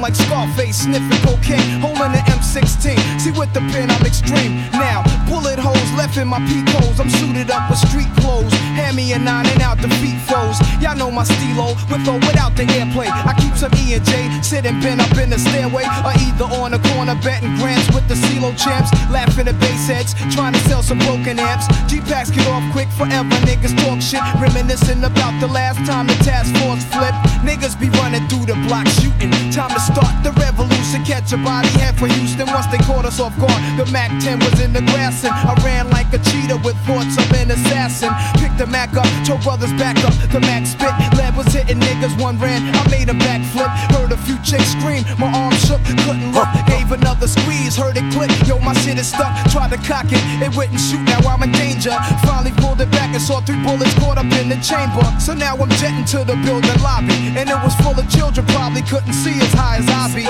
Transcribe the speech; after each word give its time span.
Like 0.00 0.14
Scarface, 0.14 0.84
sniffing 0.84 1.20
cocaine, 1.26 1.80
holding 1.80 2.14
an 2.14 2.24
M16. 2.30 3.20
See 3.20 3.32
with 3.32 3.52
the 3.52 3.60
pen, 3.72 3.90
I'm 3.90 4.06
extreme. 4.06 4.54
Now, 4.72 5.02
bullet 5.28 5.58
holes 5.58 5.90
left 5.98 6.16
in 6.16 6.28
my 6.28 6.38
peak 6.46 6.68
holes. 6.68 7.00
I'm 7.00 7.10
suited 7.10 7.50
up 7.50 7.68
with 7.68 7.78
street 7.80 8.08
clothes. 8.22 8.57
Hand 8.78 8.94
me 8.96 9.12
a 9.12 9.18
nine 9.18 9.46
and 9.50 9.60
out 9.60 9.78
the 9.82 9.90
feet 9.98 10.20
foes. 10.30 10.54
Y'all 10.78 10.94
know 10.94 11.10
my 11.10 11.24
stilo, 11.24 11.74
with 11.90 12.06
or 12.06 12.22
without 12.22 12.54
the 12.54 12.62
airplay. 12.78 13.10
I 13.10 13.34
keep 13.42 13.54
some 13.58 13.74
E 13.74 13.94
and 13.98 14.04
J, 14.06 14.30
sitting 14.40 14.78
bent 14.80 15.00
up 15.00 15.10
in 15.18 15.30
the 15.30 15.38
stairway, 15.38 15.82
or 16.06 16.14
either 16.14 16.46
on 16.62 16.70
the 16.70 16.80
corner 16.94 17.18
betting 17.26 17.54
grants 17.58 17.90
with 17.90 18.06
the 18.06 18.14
CeeLo 18.14 18.54
champs, 18.54 18.94
laughing 19.10 19.48
at 19.48 19.58
bass 19.58 19.88
heads, 19.90 20.14
trying 20.30 20.52
to 20.54 20.62
sell 20.70 20.82
some 20.82 20.98
broken 21.02 21.40
amps. 21.40 21.66
G-packs 21.90 22.30
get 22.30 22.46
off 22.46 22.62
quick 22.70 22.88
forever, 22.94 23.34
niggas 23.42 23.74
talk 23.82 23.98
shit, 24.00 24.22
reminiscing 24.38 25.02
about 25.02 25.34
the 25.40 25.48
last 25.48 25.82
time 25.82 26.06
the 26.06 26.14
task 26.22 26.54
force 26.62 26.84
flipped. 26.94 27.18
Niggas 27.42 27.74
be 27.74 27.90
running 27.98 28.22
through 28.28 28.46
the 28.46 28.54
block 28.70 28.86
shooting. 29.02 29.34
Time 29.50 29.74
to 29.74 29.80
start 29.82 30.14
the 30.22 30.30
revolution, 30.38 31.02
catch 31.02 31.32
a 31.32 31.38
body 31.42 31.68
head 31.82 31.98
for 31.98 32.06
Houston. 32.06 32.46
Once 32.54 32.70
they 32.70 32.78
caught 32.86 33.04
us 33.04 33.18
off 33.18 33.34
guard, 33.42 33.58
the 33.74 33.86
MAC 33.90 34.14
10 34.22 34.38
was 34.38 34.60
in 34.62 34.72
the 34.72 34.82
grass 34.94 35.24
and 35.24 35.34
I 35.34 35.54
ran 35.66 35.90
like 35.90 36.06
a 36.14 36.18
cheetah 36.30 36.62
with 36.62 36.78
thoughts 36.86 37.18
of 37.18 37.26
an 37.34 37.50
assassin. 37.50 38.14
Picked 38.38 38.58
the 38.58 38.67
Mac 38.68 38.94
up, 38.96 39.08
told 39.26 39.42
brothers 39.42 39.72
back 39.74 39.96
up. 40.04 40.14
The 40.30 40.40
Mac 40.40 40.66
spit, 40.66 40.92
lead 41.16 41.36
was 41.36 41.48
hitting 41.52 41.80
niggas. 41.80 42.14
One 42.20 42.38
ran, 42.38 42.62
I 42.74 42.84
made 42.90 43.08
a 43.08 43.16
backflip. 43.16 43.68
Heard 43.96 44.12
a 44.12 44.16
few 44.16 44.36
chicks 44.44 44.72
scream, 44.76 45.04
my 45.18 45.26
arm 45.32 45.54
shook, 45.64 45.82
couldn't 46.04 46.32
look. 46.32 46.48
Gave 46.66 46.92
another 46.92 47.26
squeeze, 47.26 47.76
heard 47.76 47.96
it 47.96 48.06
click. 48.12 48.30
Yo, 48.46 48.58
my 48.60 48.74
shit 48.84 48.98
is 48.98 49.08
stuck. 49.08 49.32
Tried 49.50 49.72
to 49.72 49.80
cock 49.88 50.06
it, 50.12 50.22
it 50.44 50.54
wouldn't 50.56 50.80
shoot. 50.80 51.00
Now 51.08 51.20
I'm 51.24 51.42
in 51.42 51.52
danger. 51.52 51.96
Finally 52.24 52.52
pulled 52.60 52.80
it 52.80 52.90
back 52.90 53.12
and 53.14 53.22
saw 53.22 53.40
three 53.40 53.60
bullets 53.64 53.94
caught 53.98 54.18
up 54.18 54.30
in 54.38 54.48
the 54.48 54.60
chamber. 54.60 55.02
So 55.18 55.34
now 55.34 55.56
I'm 55.56 55.70
jetting 55.80 56.04
to 56.16 56.24
the 56.24 56.36
building 56.44 56.78
lobby, 56.82 57.16
and 57.34 57.48
it 57.48 57.58
was 57.64 57.74
full 57.80 57.96
of 57.98 58.06
children. 58.12 58.46
Probably 58.52 58.82
couldn't 58.82 59.14
see 59.14 59.36
as 59.40 59.52
high 59.52 59.78
as 59.78 59.88
I 59.88 60.12
be. 60.14 60.24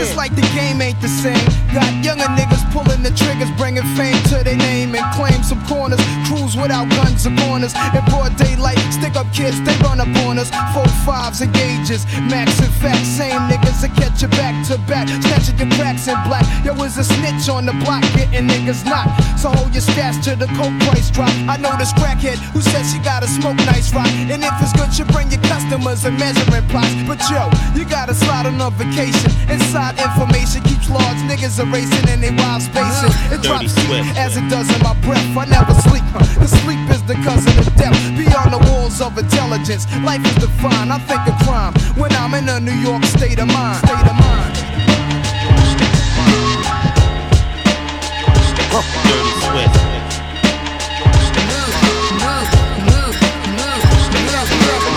It's 0.00 0.16
like 0.16 0.34
the 0.34 0.46
game 0.56 0.80
ain't 0.80 1.00
the 1.00 1.08
same. 1.08 1.46
Got 1.72 1.92
younger 2.04 2.28
niggas 2.32 2.64
pulling 2.72 3.02
the 3.02 3.12
triggers, 3.12 3.50
bringing 3.56 3.86
fame 3.94 4.16
to 4.32 4.42
their 4.42 4.56
name 4.56 4.94
and 4.94 5.04
claim 5.14 5.42
some 5.42 5.60
corners. 5.66 6.00
Without 6.64 6.88
guns 6.96 7.26
upon 7.26 7.60
us. 7.60 7.76
In 7.92 8.00
broad 8.08 8.32
daylight, 8.40 8.80
stick 8.88 9.16
up 9.16 9.28
kids, 9.36 9.60
they 9.68 9.76
run 9.84 10.00
up 10.00 10.08
on 10.24 10.38
us. 10.38 10.48
Four 10.72 10.88
fives 11.04 11.42
and 11.42 11.52
gauges, 11.52 12.08
max 12.24 12.56
and 12.58 12.72
facts. 12.80 13.04
Same 13.04 13.36
niggas 13.52 13.84
that 13.84 13.92
catch 14.00 14.22
you 14.24 14.28
back 14.32 14.56
to 14.68 14.80
back. 14.88 15.04
Snatching 15.12 15.60
your 15.60 15.68
cracks 15.76 16.08
in 16.08 16.16
black. 16.24 16.40
Yo, 16.64 16.72
was 16.72 16.96
a 16.96 17.04
snitch 17.04 17.52
on 17.52 17.66
the 17.66 17.76
block, 17.84 18.00
getting 18.16 18.48
niggas 18.48 18.80
knocked. 18.88 19.12
So 19.38 19.52
hold 19.52 19.76
your 19.76 19.84
stats 19.84 20.24
to 20.24 20.40
the 20.40 20.48
coke 20.56 20.72
price 20.88 21.10
drop. 21.12 21.28
I 21.52 21.60
know 21.60 21.76
this 21.76 21.92
crackhead 22.00 22.40
who 22.56 22.62
says 22.64 22.88
she 22.88 22.98
gotta 23.04 23.28
smoke 23.28 23.60
nice 23.68 23.92
rock. 23.92 24.08
And 24.32 24.40
if 24.40 24.54
it's 24.64 24.72
good, 24.72 24.88
you 24.96 25.04
bring 25.12 25.28
your 25.28 25.44
customers 25.44 26.08
and 26.08 26.16
measuring 26.16 26.64
plots. 26.72 26.96
But 27.04 27.20
yo, 27.28 27.52
you 27.76 27.84
gotta 27.84 28.16
slide 28.16 28.48
on 28.48 28.56
a 28.56 28.72
vacation. 28.72 29.28
Inside 29.52 30.00
information 30.00 30.64
keeps 30.64 30.88
large 30.88 31.20
niggas 31.28 31.60
erasing 31.60 32.08
and 32.08 32.24
they 32.24 32.32
wild 32.32 32.64
spacing. 32.64 33.12
It 33.28 33.44
drops 33.44 33.76
as 34.16 34.40
it 34.40 34.48
does 34.48 34.72
in 34.72 34.80
my 34.80 34.96
breath. 35.04 35.28
I 35.36 35.44
never 35.44 35.76
sleep. 35.84 36.08
huh? 36.16 36.53
Sleep 36.62 36.90
is 36.90 37.02
the 37.04 37.14
cousin 37.26 37.58
of 37.58 37.66
death. 37.76 37.98
Beyond 38.16 38.52
the 38.52 38.62
walls 38.70 39.00
of 39.00 39.16
intelligence, 39.18 39.86
life 40.02 40.24
is 40.24 40.34
defined. 40.36 40.92
I 40.92 40.98
think 40.98 41.26
of 41.26 41.36
crime 41.46 41.74
when 41.98 42.12
I'm 42.12 42.34
in 42.34 42.48
a 42.48 42.60
New 42.60 42.78
York 42.88 43.04
state 43.04 43.38
of 43.38 43.48
mind. 43.48 43.78
State 43.78 44.06
of 44.06 44.16
mind. 44.16 44.54
Dirty 49.04 49.32
Swift. 49.40 49.83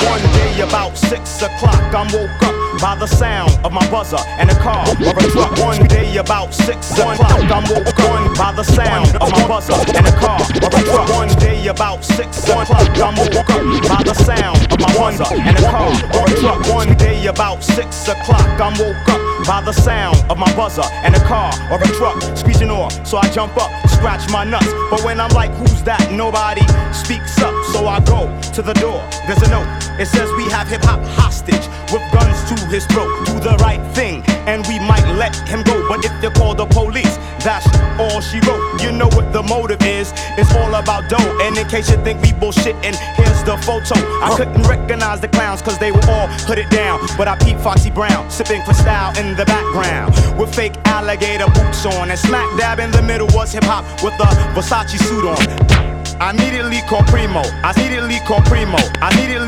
One 0.07 0.23
day 0.40 0.62
about 0.62 0.97
six 0.97 1.41
o'clock, 1.41 1.94
I'm 1.94 2.07
woke 2.13 2.44
up 2.44 2.56
by 2.79 2.95
the 2.95 3.07
sound 3.07 3.51
of 3.66 3.73
my 3.73 3.85
buzzer 3.91 4.22
and 4.40 4.50
a 4.50 4.56
car 4.56 4.88
or 5.03 5.12
a 5.12 5.28
truck. 5.31 5.51
One 5.59 5.85
day 5.88 6.16
about 6.18 6.53
six 6.53 6.91
o'clock, 6.94 7.19
I'm 7.51 7.66
woke 7.68 8.00
up 8.00 8.38
by 8.38 8.53
the 8.56 8.63
sound 8.63 9.16
of 9.19 9.29
my 9.31 9.47
buzzer 9.47 9.73
and 9.73 10.07
a 10.07 10.16
car 10.16 10.40
or 10.63 10.69
a 10.72 10.84
truck. 10.88 11.09
One 11.09 11.29
day 11.40 11.68
about 11.68 12.06
six 12.06 12.44
o'clock, 12.47 12.69
I'm 12.72 13.16
woke 13.19 13.50
up 13.51 13.63
by 13.90 14.01
the 14.03 14.13
sound 14.13 14.57
of 14.72 14.79
my 14.79 14.91
buzzer 14.95 15.28
and 15.35 15.57
a 15.59 15.69
car 15.69 15.91
or 16.16 16.25
a 16.25 16.35
truck. 16.39 16.62
One 16.74 16.95
day 16.95 17.28
about 17.28 17.62
six 17.62 18.07
o'clock, 18.07 18.47
I'm 18.62 18.74
woke 18.79 19.09
up 19.09 19.22
by 19.45 19.62
the 19.62 19.74
sound 19.74 20.18
of 20.31 20.38
my 20.38 20.51
buzzer 20.56 20.88
and 21.03 21.16
a 21.16 21.24
car 21.25 21.51
or 21.69 21.84
a 21.84 21.88
truck 22.00 22.22
screeching 22.38 22.72
off. 22.72 23.06
So 23.06 23.18
I 23.18 23.29
jump 23.29 23.57
up, 23.57 23.72
scratch 23.89 24.29
my 24.31 24.45
nuts. 24.45 24.72
But 24.89 25.03
when 25.03 25.19
I'm 25.19 25.31
like, 25.31 25.51
who's 25.51 25.84
that? 25.84 26.12
Nobody 26.12 26.62
speaks 26.94 27.38
up. 27.39 27.53
So 27.77 27.85
I 27.85 27.99
go 27.99 28.25
to 28.57 28.61
the 28.63 28.73
door. 28.73 29.05
There's 29.27 29.41
a 29.45 29.49
note. 29.53 29.69
It 30.01 30.07
says 30.07 30.31
we 30.33 30.49
have 30.49 30.67
hip 30.67 30.81
hop 30.81 30.99
hostage 31.13 31.61
with 31.93 32.01
guns 32.11 32.41
to 32.49 32.55
his 32.73 32.88
throat. 32.88 33.23
Do 33.27 33.39
the 33.39 33.55
right 33.61 33.77
thing 33.93 34.23
and 34.49 34.65
we 34.65 34.79
might 34.79 35.05
let 35.13 35.35
him 35.47 35.61
go. 35.61 35.88
But 35.88 36.03
if 36.03 36.11
they 36.19 36.31
call 36.31 36.55
the 36.55 36.65
police, 36.65 37.17
that's 37.45 37.69
all 38.01 38.19
she 38.19 38.39
wrote. 38.49 38.81
You 38.81 38.91
know 38.91 39.05
what 39.13 39.31
the 39.31 39.43
motive 39.43 39.83
is. 39.83 40.11
It's 40.41 40.55
all 40.55 40.73
about 40.73 41.07
dough. 41.07 41.38
And 41.45 41.55
in 41.55 41.67
case 41.67 41.91
you 41.91 41.97
think 41.97 42.19
we 42.23 42.29
bullshitting, 42.29 42.97
here's 43.13 43.43
the 43.43 43.57
photo. 43.61 43.94
I 44.25 44.33
couldn't 44.35 44.63
recognize 44.63 45.21
the 45.21 45.27
clowns 45.27 45.61
cause 45.61 45.77
they 45.77 45.91
were 45.91 46.09
all 46.09 46.27
put 46.47 46.57
it 46.57 46.71
down. 46.71 46.99
But 47.15 47.27
I 47.27 47.38
peeped 47.38 47.61
Foxy 47.61 47.91
Brown, 47.91 48.31
sipping 48.31 48.63
Cristal 48.63 49.13
in 49.21 49.38
the 49.38 49.45
background. 49.45 50.17
With 50.35 50.49
fake 50.55 50.73
alligator 50.85 51.45
boots 51.53 51.85
on. 51.85 52.09
And 52.09 52.17
smack 52.17 52.49
dab 52.57 52.79
in 52.79 52.89
the 52.89 53.03
middle 53.03 53.27
was 53.38 53.53
hip 53.53 53.65
hop 53.65 53.85
with 54.01 54.15
a 54.19 54.29
Versace 54.57 54.97
suit 54.97 55.25
on. 55.25 55.96
I 56.19 56.31
immediately 56.31 56.81
call 56.89 57.03
Primo. 57.03 57.41
I 57.63 57.73
immediately 57.78 58.19
call 58.25 58.41
Primo. 58.41 58.78
I 59.01 59.13
immediately 59.13 59.46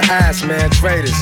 the 0.00 0.12
ass, 0.12 0.44
man. 0.44 0.70
Traitors, 0.70 1.16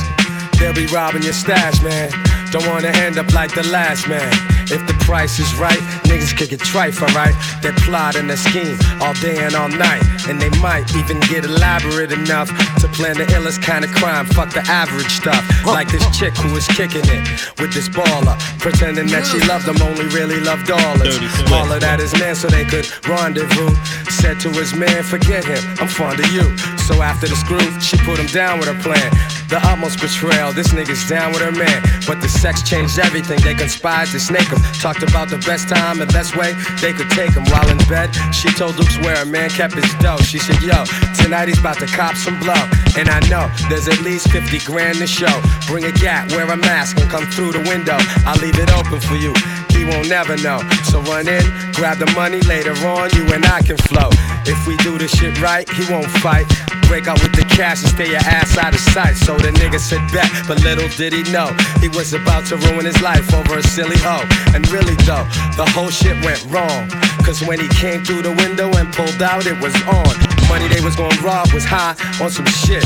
they'll 0.59 0.75
be 0.75 0.87
robbing 0.87 1.23
your 1.23 1.33
stash, 1.33 1.83
man. 1.83 2.11
Don't 2.51 2.67
wanna 2.67 2.89
end 2.89 3.19
up 3.19 3.33
like 3.33 3.55
the 3.55 3.67
last 3.69 4.09
man. 4.09 4.33
If 4.71 4.87
the 4.87 4.95
price 5.05 5.39
is 5.39 5.55
right, 5.57 5.81
niggas 6.05 6.37
could 6.37 6.51
get 6.51 6.61
trife, 6.61 7.01
alright? 7.01 7.35
They 7.63 7.73
plot 7.85 8.17
and 8.17 8.29
they 8.29 8.37
scheme 8.37 8.79
all 9.01 9.15
day 9.15 9.43
and 9.45 9.55
all 9.55 9.69
night. 9.69 10.03
And 10.29 10.41
they 10.41 10.51
might 10.61 10.85
even 10.95 11.21
get 11.21 11.45
elaborate 11.45 12.13
enough 12.13 12.49
to 12.81 12.89
plan 12.89 13.17
the 13.17 13.25
illest 13.37 13.63
kind 13.63 13.85
of 13.85 13.91
crime. 13.93 14.27
Fuck 14.27 14.53
the 14.53 14.65
average 14.69 15.09
stuff. 15.09 15.43
Like 15.65 15.89
this 15.91 16.05
chick 16.17 16.37
who 16.37 16.53
was 16.53 16.67
kicking 16.69 17.05
it 17.05 17.25
with 17.59 17.73
this 17.73 17.89
baller. 17.89 18.37
Pretending 18.61 19.09
that 19.09 19.25
she 19.25 19.41
loved 19.49 19.67
him, 19.67 19.81
only 19.81 20.07
really 20.15 20.41
loved 20.41 20.67
dollars. 20.67 21.17
All 21.51 21.73
of 21.73 21.81
that 21.81 22.01
is 22.01 22.13
man 22.21 22.35
so 22.35 22.49
they 22.49 22.65
could 22.65 22.87
rendezvous. 23.09 23.73
Said 24.21 24.41
to 24.41 24.51
his 24.51 24.75
man, 24.75 25.03
forget 25.03 25.45
him, 25.45 25.63
I'm 25.81 25.89
fond 25.89 26.21
of 26.21 26.31
you. 26.33 26.78
So 26.89 27.03
after 27.03 27.29
the 27.29 27.37
screw, 27.37 27.61
she 27.85 27.99
put 27.99 28.19
him 28.19 28.33
down 28.33 28.59
with 28.59 28.67
her 28.67 28.81
plan. 28.81 29.13
The 29.53 29.61
utmost 29.61 30.01
betrayal, 30.01 30.55
this 30.55 30.69
nigga's 30.69 31.07
down 31.07 31.33
with 31.37 31.45
her 31.45 31.53
man. 31.53 31.85
But 32.07 32.23
the 32.23 32.31
sex 32.33 32.63
changed 32.65 32.99
everything, 32.99 33.39
they 33.45 33.53
conspired 33.53 34.09
to 34.17 34.19
snake 34.19 34.49
him. 34.49 34.57
Talked 34.81 35.03
about 35.03 35.29
the 35.29 35.37
best 35.45 35.69
time 35.69 36.01
and 36.01 36.11
best 36.11 36.35
way 36.35 36.57
they 36.81 36.95
could 36.95 37.11
take 37.11 37.37
him. 37.37 37.45
While 37.53 37.69
in 37.69 37.77
bed, 37.93 38.09
she 38.33 38.49
told 38.57 38.77
Dukes 38.77 38.97
where 39.05 39.21
a 39.21 39.27
man 39.27 39.51
kept 39.51 39.75
his 39.75 39.85
dough. 40.01 40.17
She 40.25 40.39
said, 40.39 40.63
Yo, 40.65 40.89
tonight 41.21 41.49
he's 41.49 41.61
about 41.61 41.79
to 41.81 41.87
cop 41.87 42.17
some 42.17 42.41
blow. 42.41 42.57
And 42.97 43.13
I 43.13 43.21
know 43.29 43.53
there's 43.69 43.87
at 43.87 44.01
least 44.01 44.33
50 44.33 44.59
grand 44.65 44.97
to 45.05 45.07
show. 45.07 45.43
Bring 45.69 45.85
a 45.85 45.93
gat, 45.93 46.33
wear 46.33 46.49
a 46.49 46.57
mask, 46.57 46.97
and 46.97 47.11
come 47.11 47.27
through 47.27 47.53
the 47.53 47.69
window. 47.69 48.01
I'll 48.25 48.41
leave 48.41 48.59
it 48.59 48.73
open 48.73 48.99
for 48.99 49.17
you. 49.17 49.37
He 49.79 49.85
won't 49.85 50.09
never 50.09 50.35
know. 50.43 50.59
So 50.91 50.99
run 51.07 51.29
in, 51.29 51.45
grab 51.79 51.99
the 52.03 52.11
money 52.19 52.41
later 52.43 52.75
on, 52.83 53.15
you 53.15 53.23
and 53.31 53.47
I 53.47 53.63
can 53.63 53.79
flow. 53.87 54.11
If 54.51 54.59
we 54.67 54.77
do 54.79 54.99
this 54.99 55.15
shit 55.15 55.39
right, 55.41 55.69
he 55.69 55.87
won't 55.93 56.11
fight. 56.19 56.51
Break 56.89 57.07
out 57.07 57.21
with 57.23 57.37
the 57.37 57.45
cash 57.45 57.85
and 57.85 57.93
stay 57.93 58.09
your 58.09 58.25
ass 58.25 58.57
out 58.57 58.73
of 58.73 58.81
sight. 58.81 59.15
So 59.15 59.37
the 59.37 59.53
nigga 59.61 59.79
said 59.79 60.01
bet, 60.11 60.27
but 60.49 60.65
little 60.65 60.89
did 60.97 61.13
he 61.13 61.23
know 61.31 61.53
he 61.85 61.89
was 61.89 62.15
about 62.15 62.47
to 62.47 62.57
ruin 62.57 62.87
his 62.87 63.01
life 63.03 63.29
over 63.35 63.59
a 63.59 63.63
silly 63.63 63.99
hoe. 63.99 64.25
And 64.57 64.67
really, 64.71 64.79
Really 64.79 64.95
though, 65.05 65.27
the 65.59 65.69
whole 65.75 65.91
shit 65.91 66.15
went 66.25 66.41
wrong. 66.47 66.89
Cause 67.27 67.43
when 67.43 67.59
he 67.59 67.67
came 67.69 68.05
through 68.05 68.23
the 68.23 68.31
window 68.31 68.71
and 68.79 68.95
pulled 68.95 69.21
out, 69.21 69.45
it 69.45 69.61
was 69.61 69.75
on. 69.91 70.15
Money 70.49 70.69
they 70.69 70.81
was 70.81 70.95
gonna 70.95 71.21
rob 71.21 71.53
was 71.53 71.65
high 71.65 71.97
on 72.23 72.31
some 72.31 72.47
shit. 72.47 72.85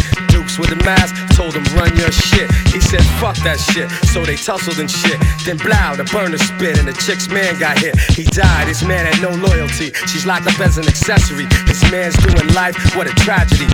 Dukes 0.53 0.59
with 0.59 0.79
the 0.79 0.85
mask 0.85 1.15
told 1.37 1.55
him 1.55 1.65
run 1.77 1.95
your 1.97 2.11
shit. 2.13 2.51
He 2.73 2.81
said 2.81 3.03
fuck 3.21 3.37
that 3.45 3.59
shit, 3.61 3.91
so 4.13 4.25
they 4.25 4.37
tussled 4.37 4.79
and 4.79 4.91
shit. 4.91 5.19
Then 5.45 5.57
blow, 5.57 5.97
the 5.97 6.05
burner 6.13 6.39
spit 6.39 6.79
and 6.79 6.89
the 6.89 6.93
chick's 6.93 7.29
man 7.29 7.59
got 7.59 7.79
hit. 7.79 7.99
He 8.13 8.25
died, 8.25 8.69
his 8.69 8.83
man 8.83 9.07
had 9.07 9.21
no 9.23 9.31
loyalty. 9.31 9.93
She's 10.07 10.27
locked 10.27 10.47
up 10.47 10.59
as 10.61 10.79
an 10.79 10.87
accessory. 10.89 11.47
His 11.67 11.83
man's 11.91 12.17
doing 12.17 12.53
life, 12.55 12.77
what 12.97 13.07
a 13.07 13.15
tragedy. 13.25 13.67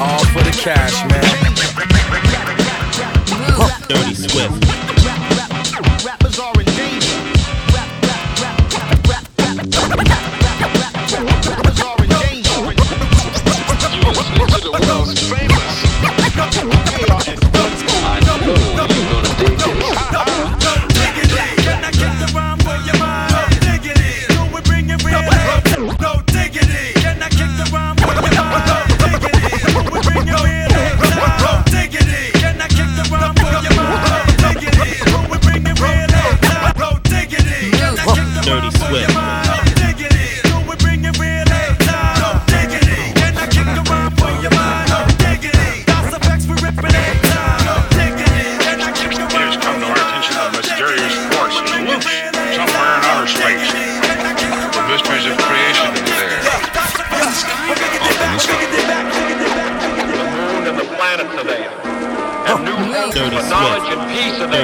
All 0.00 0.24
for 0.32 0.42
the 0.42 0.54
cash, 0.56 0.96
man. 1.10 1.24
Dirty 3.88 4.14
Swift. 4.14 4.64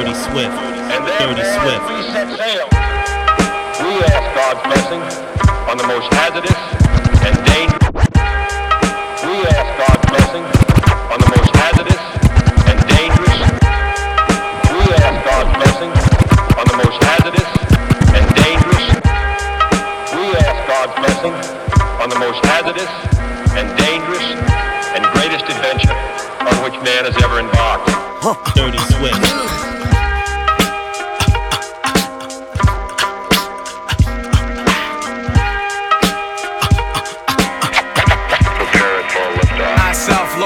Dirty 0.00 0.14
Swift. 0.32 0.56
And 0.96 1.04
Dirty 1.20 1.44
Swift. 1.44 1.84
we 1.92 2.00
set 2.08 2.24
sail. 2.32 2.64
We 3.84 3.92
ask 4.08 4.24
God's 4.32 4.62
blessing 4.64 5.02
on 5.68 5.76
the 5.76 5.84
most 5.84 6.08
hazardous 6.16 6.56
and 7.20 7.36
dangerous. 7.44 8.08
We 9.28 9.36
ask 9.44 9.68
God's 9.76 10.04
blessing 10.08 10.44
on 11.12 11.20
the 11.20 11.28
most 11.36 11.52
hazardous 11.52 12.00
and 12.64 12.80
dangerous. 12.88 13.40
We 14.72 14.80
ask 15.04 15.20
God's 15.20 15.52
blessing 15.60 15.92
on 15.92 16.64
the 16.64 16.78
most 16.80 16.96
hazardous 17.04 17.50
and 18.16 18.24
dangerous. 18.40 18.86
We 20.16 20.24
ask 20.48 20.60
God's 20.64 20.96
blessing 20.96 21.36
on 22.00 22.08
the 22.08 22.16
most 22.16 22.40
hazardous 22.48 22.88
and 23.52 23.68
dangerous 23.76 24.26
and 24.96 25.04
greatest 25.12 25.44
adventure 25.44 25.92
on 26.40 26.56
which 26.64 26.80
man 26.88 27.04
has 27.04 27.12
ever 27.20 27.36
embarked. 27.36 27.92
Dirty 28.56 28.80
Swift. 28.96 29.59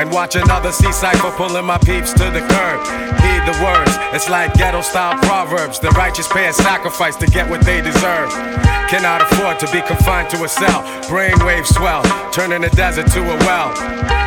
And 0.00 0.10
watch 0.12 0.34
another 0.34 0.72
sea 0.72 0.92
cycle 0.92 1.30
pulling 1.32 1.66
my 1.66 1.76
peeps 1.76 2.14
to 2.14 2.24
the 2.32 2.40
curb. 2.40 2.80
Heed 3.20 3.42
the 3.44 3.52
words, 3.62 3.92
it's 4.16 4.30
like 4.30 4.54
ghetto 4.54 4.80
style 4.80 5.18
proverbs. 5.18 5.78
The 5.78 5.90
righteous 5.90 6.26
pay 6.26 6.48
a 6.48 6.54
sacrifice 6.54 7.16
to 7.16 7.26
get 7.26 7.50
what 7.50 7.60
they 7.66 7.82
deserve. 7.82 8.30
Cannot 8.88 9.20
afford 9.20 9.60
to 9.60 9.70
be 9.70 9.82
confined 9.82 10.30
to 10.30 10.42
a 10.44 10.48
cell. 10.48 10.82
Brainwave 11.04 11.66
swell, 11.66 12.02
turning 12.32 12.62
the 12.62 12.70
desert 12.70 13.08
to 13.12 13.20
a 13.20 13.36
well. 13.44 13.70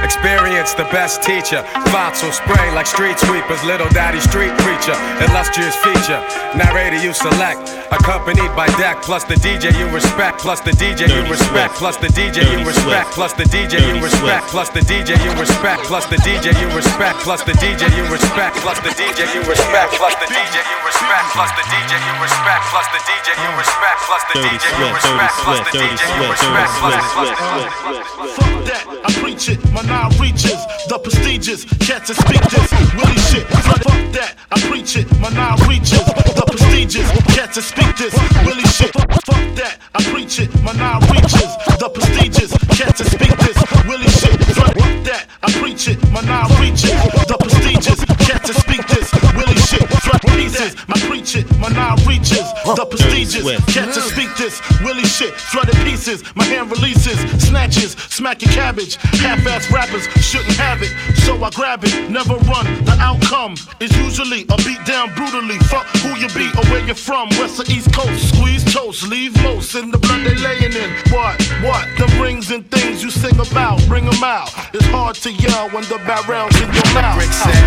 Experience 0.03 0.73
the 0.73 0.83
best 0.91 1.23
teacher. 1.23 1.63
Thoughts 1.95 2.21
will 2.21 2.31
spray 2.31 2.67
like 2.75 2.85
street 2.85 3.17
sweepers. 3.19 3.63
Little 3.63 3.87
daddy 3.89 4.19
street 4.19 4.51
preacher. 4.59 4.95
Illustrious 5.23 5.75
feature. 5.79 6.19
Narrator 6.59 6.99
you 6.99 7.13
select. 7.13 7.71
Accompanied 7.91 8.51
by 8.55 8.67
deck. 8.75 9.01
Plus 9.01 9.23
the 9.23 9.35
DJ 9.35 9.71
you 9.79 9.87
respect. 9.95 10.39
Plus 10.39 10.59
the 10.59 10.71
DJ 10.71 11.07
you 11.07 11.23
respect. 11.31 11.73
Plus 11.75 11.97
the 11.97 12.07
DJ 12.07 12.43
you 12.51 12.65
respect. 12.67 13.11
Plus 13.11 13.33
the 13.33 13.43
DJ 13.43 13.79
you 13.79 14.03
respect. 14.03 14.47
Plus 14.47 14.69
the 14.69 14.81
DJ 14.81 15.15
you 15.23 15.31
respect. 15.39 15.62
Plus 15.63 16.05
the 16.07 16.17
DJ 16.17 16.51
you 16.59 16.67
respect. 16.75 17.23
Plus 17.23 17.41
the 17.43 17.53
DJ 17.53 17.87
you 17.95 18.03
respect. 18.11 18.57
Plus 18.59 18.79
the 18.83 18.89
DJ 18.99 19.23
you 19.31 19.39
respect. 19.47 19.95
Plus 19.95 20.13
the 20.19 20.27
DJ 20.27 20.59
you 20.59 20.75
respect. 20.83 21.31
Plus 21.31 21.51
the 21.55 21.63
DJ 21.71 21.95
you 22.03 22.15
respect. 22.19 22.63
Plus 22.67 22.87
the 22.91 22.99
DJ 22.99 23.31
you 23.39 23.51
respect. 23.55 23.99
Plus 24.03 24.23
the 24.27 24.35
Dirty 24.35 24.59
DJ 24.59 24.67
you 24.75 24.91
Swift. 24.91 25.07
Dirty 25.07 25.23
respect. 25.23 25.33
Plus 25.39 25.59
Swift. 25.59 25.71
the 25.71 25.79
Dirty 25.79 25.95
DJ 25.95 26.03
you 26.03 26.19
Swift. 26.19 26.35
respect. 26.35 26.67
Dirty 26.83 27.07
Plus 27.15 27.29
Swift. 27.31 27.39
the 27.39 28.03
Fuck 28.35 28.53
that, 28.67 28.83
I 29.07 29.11
preach 29.23 29.47
it, 29.47 29.59
my 29.71 29.81
nine 29.87 30.11
reaches, 30.19 30.59
the 30.91 30.99
prestigious, 30.99 31.63
cats 31.79 32.09
and 32.11 32.19
speak 32.19 32.43
this, 32.51 32.67
Willie 32.99 33.23
shit. 33.31 33.47
Fuck 33.63 33.83
that, 34.19 34.35
I 34.51 34.59
preach 34.67 34.97
it, 34.97 35.07
my 35.19 35.29
nine 35.31 35.55
reaches, 35.67 36.03
the 36.35 36.43
prestigious, 36.43 37.07
cats 37.31 37.55
and 37.55 37.65
speak 37.65 37.95
this, 37.95 38.11
Willie 38.43 38.67
shit. 38.67 38.91
Fuck 38.91 39.43
that, 39.55 39.79
I 39.95 40.03
preach 40.11 40.39
it, 40.39 40.51
my 40.59 40.73
nine 40.73 40.99
reaches, 41.07 41.55
the 41.79 41.87
prestigious, 41.87 42.51
cats 42.75 42.99
and 42.99 43.09
speak 43.15 43.35
this, 43.47 43.57
Willie 43.87 44.11
shit. 44.11 44.35
Fuck 44.59 44.75
that, 45.07 45.27
I 45.43 45.52
preach 45.59 45.87
it, 45.87 45.97
my 46.11 46.21
nine 46.21 46.49
reaches, 46.61 46.91
the 47.27 47.37
prestigious, 47.39 47.99
cats 48.25 48.49
and 48.49 48.57
speak 48.57 48.85
this, 48.87 49.11
Willie 49.35 49.55
shit. 49.69 49.87
Fuck 50.05 50.21
pieces, 50.33 50.75
my 50.87 50.97
preach 51.07 51.35
it, 51.35 51.45
my 51.59 51.69
nine 51.69 51.97
reaches, 52.07 52.45
the 52.65 52.85
prestigious, 52.89 53.12
Swift. 53.25 53.67
cats 53.67 53.97
and 53.97 54.05
speak 54.05 54.29
this, 54.37 54.61
Willie 54.81 55.03
shit. 55.03 55.33
Flooded 55.33 55.75
pieces, 55.83 56.23
my 56.35 56.43
hand 56.45 56.71
releases, 56.71 57.19
snatches, 57.41 57.91
smack 58.09 58.41
your 58.41 58.51
cabbage. 58.51 58.95
Half-ass 58.95 59.71
rappers 59.71 60.05
shouldn't 60.23 60.55
have 60.57 60.81
it, 60.81 60.91
so 61.25 61.41
I 61.43 61.49
grab 61.51 61.83
it. 61.83 62.09
Never 62.09 62.35
run. 62.49 62.65
The 62.85 62.95
outcome 62.99 63.55
is 63.79 63.95
usually 63.97 64.43
a 64.49 64.57
beat 64.63 64.83
down 64.85 65.13
brutally. 65.15 65.57
Fuck 65.69 65.85
who 66.01 66.15
you 66.17 66.27
be 66.29 66.49
or 66.57 66.65
where 66.71 66.85
you're 66.85 66.95
from, 66.95 67.29
west 67.39 67.59
or 67.59 67.71
east 67.71 67.93
coast. 67.93 68.35
Squeeze 68.35 68.63
toast, 68.73 69.07
leave 69.07 69.35
most 69.43 69.75
in 69.75 69.91
the 69.91 69.97
blood 69.97 70.25
they 70.25 70.35
laying 70.35 70.73
in. 70.73 70.89
What? 71.11 71.41
What? 71.61 71.87
The 71.97 72.07
rings 72.21 72.51
and 72.51 72.69
things 72.71 73.03
you 73.03 73.09
sing 73.11 73.39
about, 73.39 73.81
bring 73.87 74.07
'em 74.07 74.23
out. 74.23 74.49
It's 74.73 74.85
hard 74.87 75.15
to 75.23 75.31
yell 75.31 75.69
when 75.69 75.83
the 75.85 75.99
barrel's 76.05 76.55
in 76.61 76.71
your 76.73 76.89
mouth. 76.93 77.17
Rick 77.17 77.33
said, 77.33 77.63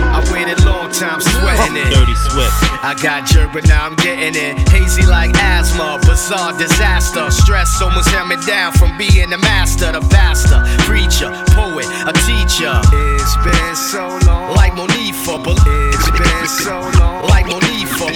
I 0.00 0.20
waited 0.32 0.64
long 0.64 0.90
time 0.92 1.20
sweating 1.20 1.76
it. 1.76 1.90
Dirty 1.92 2.14
Swift. 2.14 2.54
I 2.82 2.94
got 3.02 3.26
jerk, 3.26 3.52
but 3.52 3.66
now 3.66 3.86
I'm 3.86 3.94
getting 3.96 4.34
it. 4.34 4.56
Hazy 4.80 5.04
like 5.04 5.30
asthma, 5.36 5.98
bizarre 6.00 6.56
disaster. 6.56 7.30
Stress 7.30 7.82
almost 7.82 8.08
held 8.08 8.28
me 8.28 8.36
down 8.46 8.72
from 8.72 8.96
being 8.96 9.28
the 9.28 9.36
master, 9.36 9.92
the 9.92 10.00
pastor, 10.08 10.64
preacher, 10.88 11.30
poet, 11.52 11.86
a 12.08 12.12
teacher. 12.24 12.80
It's 13.20 13.36
been 13.44 13.76
so 13.76 14.08
long. 14.26 14.56
Like 14.56 14.72
Monifah, 14.72 15.44
but 15.44 15.58
it's 15.66 16.10
been 16.10 16.46
so 16.48 16.80
long. 16.98 17.28
Like 17.28 17.44
Monifah. 17.46 18.08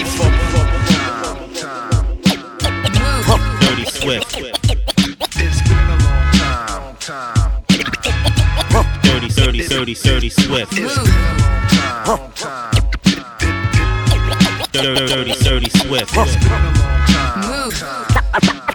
Dirty 3.61 3.85
Swift. 3.85 4.37
It's 5.37 5.61
been 5.69 5.77
a 5.77 5.97
long 6.01 6.95
time. 6.99 7.63
Dirty, 9.03 9.29
dirty, 9.29 9.67
dirty, 9.67 9.93
dirty 9.93 10.29
Swift. 10.29 10.73
Dirty, 14.75 15.05
dirty, 15.05 15.31
dirty 15.41 15.69
Swift. 15.69 16.13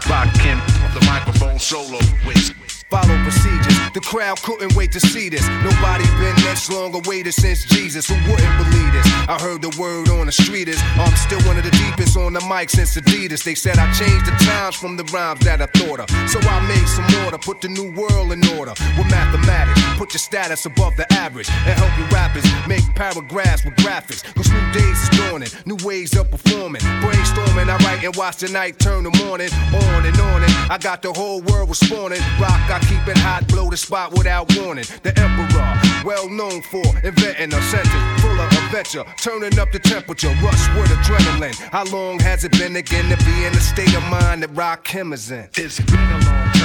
Rockin' 0.08 0.58
the 0.94 1.04
microphone 1.04 1.58
solo 1.58 1.98
with 2.26 2.54
Follow 2.88 3.22
procedures, 3.22 3.89
The 3.92 4.00
crowd 4.00 4.40
couldn't 4.42 4.76
wait 4.76 4.92
to 4.92 5.00
see 5.00 5.28
this. 5.28 5.46
Nobody 5.66 6.04
been 6.22 6.36
this 6.46 6.70
long 6.70 6.94
awaited 6.94 7.34
since 7.34 7.64
Jesus. 7.64 8.06
Who 8.08 8.14
wouldn't 8.30 8.56
believe 8.58 8.92
this? 8.92 9.06
I 9.26 9.36
heard 9.40 9.62
the 9.62 9.74
word 9.80 10.08
on 10.10 10.26
the 10.26 10.32
street 10.32 10.68
is 10.68 10.78
oh, 10.94 11.10
I'm 11.10 11.16
still 11.16 11.40
one 11.42 11.58
of 11.58 11.64
the 11.64 11.72
deepest 11.72 12.16
on 12.16 12.32
the 12.32 12.40
mic 12.46 12.70
since 12.70 12.96
Adidas. 12.96 13.42
They 13.42 13.56
said 13.56 13.78
I 13.78 13.90
changed 13.92 14.26
the 14.26 14.36
times 14.46 14.76
from 14.76 14.96
the 14.96 15.02
rhymes 15.10 15.40
that 15.40 15.60
I 15.60 15.66
thought 15.66 15.98
of. 15.98 16.10
So 16.30 16.38
I 16.38 16.60
made 16.68 16.86
some 16.86 17.06
order, 17.24 17.38
put 17.38 17.60
the 17.60 17.68
new 17.68 17.90
world 17.90 18.30
in 18.30 18.46
order 18.54 18.74
with 18.96 19.10
mathematics. 19.10 19.82
Put 19.98 20.14
your 20.14 20.22
status 20.22 20.66
above 20.66 20.96
the 20.96 21.10
average 21.12 21.50
and 21.50 21.74
help 21.74 21.90
your 21.98 22.06
rappers 22.14 22.46
make 22.68 22.86
paragraphs 22.94 23.64
with 23.64 23.74
graphics. 23.74 24.22
Cause 24.34 24.50
new 24.52 24.72
days 24.72 25.02
is 25.02 25.10
dawning, 25.18 25.50
new 25.66 25.78
ways 25.84 26.16
of 26.16 26.30
performing. 26.30 26.82
Brainstorming, 27.02 27.68
I 27.68 27.76
write 27.82 28.04
and 28.04 28.14
watch 28.14 28.36
the 28.36 28.48
night 28.50 28.78
turn 28.78 29.02
the 29.02 29.10
morning. 29.26 29.50
On 29.74 30.06
and 30.06 30.20
on 30.20 30.44
and 30.44 30.52
I 30.70 30.78
got 30.78 31.02
the 31.02 31.12
whole 31.12 31.42
world 31.42 31.68
responding. 31.68 32.20
Rock, 32.38 32.62
I 32.70 32.78
keep 32.86 33.02
it 33.08 33.18
hot, 33.18 33.48
blow 33.48 33.68
the 33.68 33.79
spot 33.80 34.12
without 34.12 34.54
warning. 34.58 34.84
The 35.02 35.12
emperor, 35.18 36.04
well 36.04 36.28
known 36.28 36.62
for 36.62 36.84
inventing 37.02 37.52
a 37.54 37.62
sentence 37.62 38.20
full 38.20 38.38
of 38.38 38.52
adventure, 38.52 39.04
turning 39.16 39.58
up 39.58 39.72
the 39.72 39.78
temperature, 39.78 40.32
rush 40.42 40.68
with 40.76 40.90
adrenaline. 40.90 41.54
How 41.54 41.84
long 41.84 42.18
has 42.20 42.44
it 42.44 42.52
been 42.52 42.76
again 42.76 43.08
to 43.08 43.24
be 43.24 43.44
in 43.44 43.52
the 43.52 43.60
state 43.60 43.94
of 43.94 44.02
mind 44.04 44.42
that 44.42 44.50
Rakim 44.54 45.12
is 45.12 45.30
in? 45.30 45.48
It's 45.56 45.80
been 45.80 45.98
a 45.98 46.12
long 46.12 46.52
time. 46.52 46.59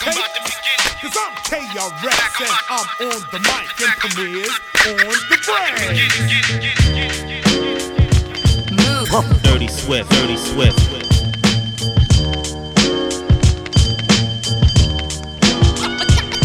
What 0.00 0.16
it 0.16 0.32
takes. 0.32 0.94
Cause 1.02 1.16
I'm 1.18 1.34
KRS 1.44 2.40
and 2.40 2.56
I'm 2.70 2.86
on 3.00 3.20
the 3.30 3.38
mic 3.40 3.68
and 3.82 3.94
premieres 3.98 4.56
on 4.86 4.96
the 5.28 5.36
brand. 5.44 5.96
Dirty 9.42 9.68
Swift, 9.68 10.10
Dirty 10.10 10.36
Swift. 10.36 10.78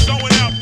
Going 0.08 0.34
out 0.34 0.54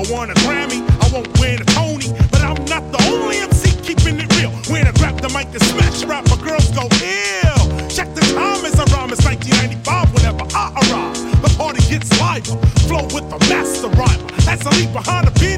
I 0.00 0.10
won 0.10 0.30
a 0.30 0.34
Grammy, 0.48 0.80
I 1.04 1.12
won't 1.12 1.28
win 1.38 1.60
a 1.60 1.64
Tony, 1.76 2.08
but 2.32 2.40
I'm 2.40 2.56
not 2.64 2.90
the 2.90 2.96
only 3.12 3.36
MC 3.36 3.68
keeping 3.82 4.18
it 4.18 4.34
real. 4.40 4.48
When 4.72 4.86
I 4.86 4.92
grab 4.92 5.20
the 5.20 5.28
mic 5.28 5.52
and 5.52 5.60
smash 5.60 6.04
rap, 6.04 6.24
my 6.30 6.40
girls 6.40 6.70
go 6.70 6.88
ill. 7.04 7.68
Check 7.92 8.08
the 8.14 8.24
time 8.32 8.64
as 8.64 8.80
I 8.80 8.88
rhyme, 8.96 9.12
it's 9.12 9.22
1995 9.28 10.14
whenever 10.14 10.48
I 10.56 10.72
arrive. 10.72 11.42
The 11.42 11.52
party 11.58 11.84
gets 11.92 12.08
liver, 12.16 12.56
flow 12.88 13.04
with 13.12 13.28
the 13.28 13.36
master 13.52 13.92
rhymer. 13.92 14.32
As 14.48 14.66
I 14.66 14.70
leave 14.80 14.92
behind 14.94 15.28
a 15.28 15.32
video 15.32 15.49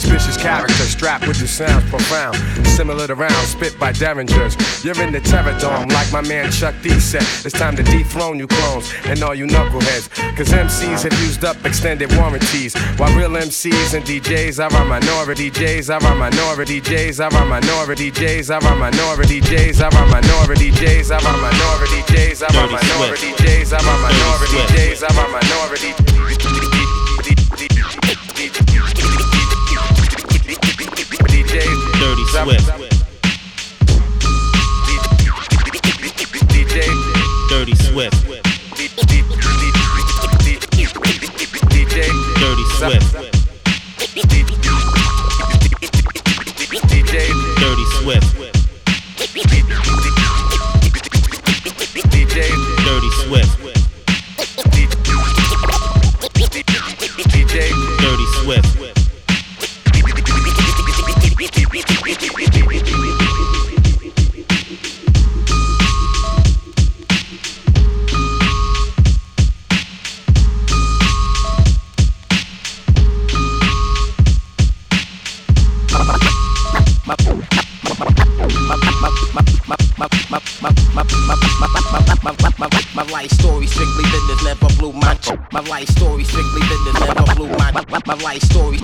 suspicious 0.00 0.36
character 0.36 0.84
strapped 0.84 1.26
with 1.26 1.38
the 1.40 1.48
sounds 1.48 1.88
profound? 1.90 2.36
Similar 2.66 3.06
to 3.08 3.14
rounds 3.14 3.48
spit 3.48 3.78
by 3.80 3.92
derringers. 3.92 4.54
You're 4.84 5.00
in 5.02 5.12
the 5.12 5.20
terror 5.20 5.56
dome 5.58 5.88
like 5.88 6.12
my 6.12 6.20
man 6.20 6.52
Chuck 6.52 6.74
D 6.82 6.90
said. 7.00 7.22
It's 7.44 7.58
time 7.58 7.74
to 7.76 7.82
dethrone 7.82 8.38
you 8.38 8.46
clones 8.46 8.92
and 9.04 9.22
all 9.22 9.34
you 9.34 9.46
knuckleheads. 9.46 10.08
Cause 10.36 10.50
MCs 10.50 11.02
have 11.02 11.18
used 11.20 11.44
up 11.44 11.56
extended 11.64 12.14
warranties. 12.16 12.76
While 12.96 13.16
real 13.16 13.30
MCs 13.30 13.94
and 13.94 14.04
DJs 14.04 14.62
are 14.62 14.72
our 14.72 14.84
minority 14.84 15.50
DJs, 15.50 15.90
are 15.90 16.04
our 16.06 16.14
minority 16.14 16.80
DJs, 16.80 17.18
are 17.20 17.36
our 17.36 17.46
minority 17.46 18.10
DJs, 18.10 18.50
are 18.54 18.64
our 18.64 18.76
minority 18.76 19.40
DJs, 19.40 19.80
are 19.80 19.96
our 19.96 20.06
minority 20.06 20.70
DJs, 20.70 21.10
are 21.10 21.26
our 21.26 21.38
minority 21.40 22.02
DJs, 22.02 22.42
are 22.42 22.54
our 22.54 22.68
minority 22.68 23.32
DJs, 23.32 23.72
are 23.72 23.88
our 23.88 23.98
minority 23.98 24.58
DJs, 24.68 25.02
are 25.02 25.20
our 25.20 25.28
minority 25.28 26.07
Swift. 32.38 32.70
DJ 36.46 36.86
Dirty 37.50 37.74
Swift. 37.74 38.14
Dirty 42.38 42.64
Swift. 42.76 43.02
DJ 46.94 47.16
Dirty 47.58 47.84
Swift. 47.98 48.28
DJ 52.14 52.44
Dirty 52.84 53.10
Swift. 53.24 53.52
DJ 57.34 57.56
Dirty 57.98 58.26
Swift. 58.44 58.87
My 80.30 80.36
life 83.12 83.30
story 83.30 83.66
strictly 83.66 84.04
business, 84.10 84.44
never 84.44 84.68
blew 84.76 84.92
my 84.92 85.16
My 85.52 85.60
life 85.60 85.88
story 85.88 86.24
strictly 86.24 86.60
business, 86.68 87.00
never 87.00 87.34
blew 87.34 87.48
my 87.56 87.72
my, 87.72 88.00
my 88.06 88.14
life 88.14 88.42
story 88.42 88.78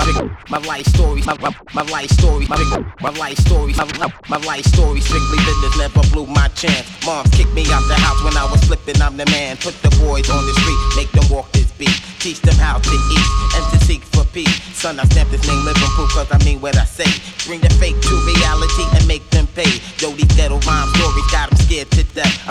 my 0.48 0.58
life 0.58 0.86
story 0.86 1.22
my, 1.22 1.36
my, 1.38 1.54
my 1.74 1.82
life 1.82 2.10
story 2.10 2.46
my, 2.48 2.56
my 3.00 3.10
life 3.10 3.38
story 3.38 3.74
my, 3.74 3.84
my, 3.98 4.12
my 4.28 4.36
life 4.46 4.64
story 4.64 5.00
strictly 5.00 5.38
business, 5.44 5.76
never 5.76 6.00
blew 6.12 6.26
my 6.26 6.48
chance. 6.48 6.88
Moms 7.04 7.28
kicked 7.30 7.52
me 7.52 7.66
out 7.72 7.82
the 7.88 7.94
house 7.94 8.22
when 8.24 8.36
I 8.36 8.48
was 8.50 8.64
flipping, 8.64 9.00
I'm 9.02 9.16
the 9.16 9.26
man. 9.26 9.56
Put 9.58 9.74
the 9.82 9.90
boys 10.00 10.30
on 10.30 10.46
the 10.46 10.54
street, 10.54 10.80
make 10.96 11.12
them 11.12 11.28
walk 11.28 11.52
this 11.52 11.70
beat. 11.72 12.00
Teach 12.20 12.40
them 12.40 12.56
how 12.56 12.78
to 12.78 12.96
eat 13.12 13.28
and 13.56 13.64
to 13.72 13.84
seek 13.84 14.02
for 14.16 14.24
peace. 14.32 14.62
Son, 14.72 14.98
I 14.98 15.04
stamp 15.04 15.28
this 15.30 15.46
name 15.46 15.62
living 15.64 15.92
proof 15.92 16.08
cause 16.16 16.32
I 16.32 16.42
mean 16.44 16.60
what 16.60 16.76
I 16.76 16.84
say. 16.84 17.04
Bring 17.44 17.60
the 17.60 17.68
fake 17.76 18.00
to 18.00 18.14
reality 18.24 18.84
and 18.96 19.06
make 19.06 19.28
them 19.28 19.46
pay. 19.52 19.68
Yo, 20.00 20.08
these 20.16 20.32
ghetto 20.32 20.56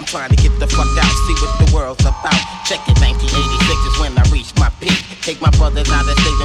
I'm 0.03 0.07
trying 0.07 0.29
to 0.31 0.35
get 0.35 0.59
the 0.59 0.67
fuck 0.67 0.85
out, 0.97 1.05
see 1.05 1.33
what 1.35 1.65
the 1.65 1.73
world's 1.73 2.01
about. 2.01 2.33
Check 2.65 2.81
it, 2.89 2.99
1986 2.99 3.62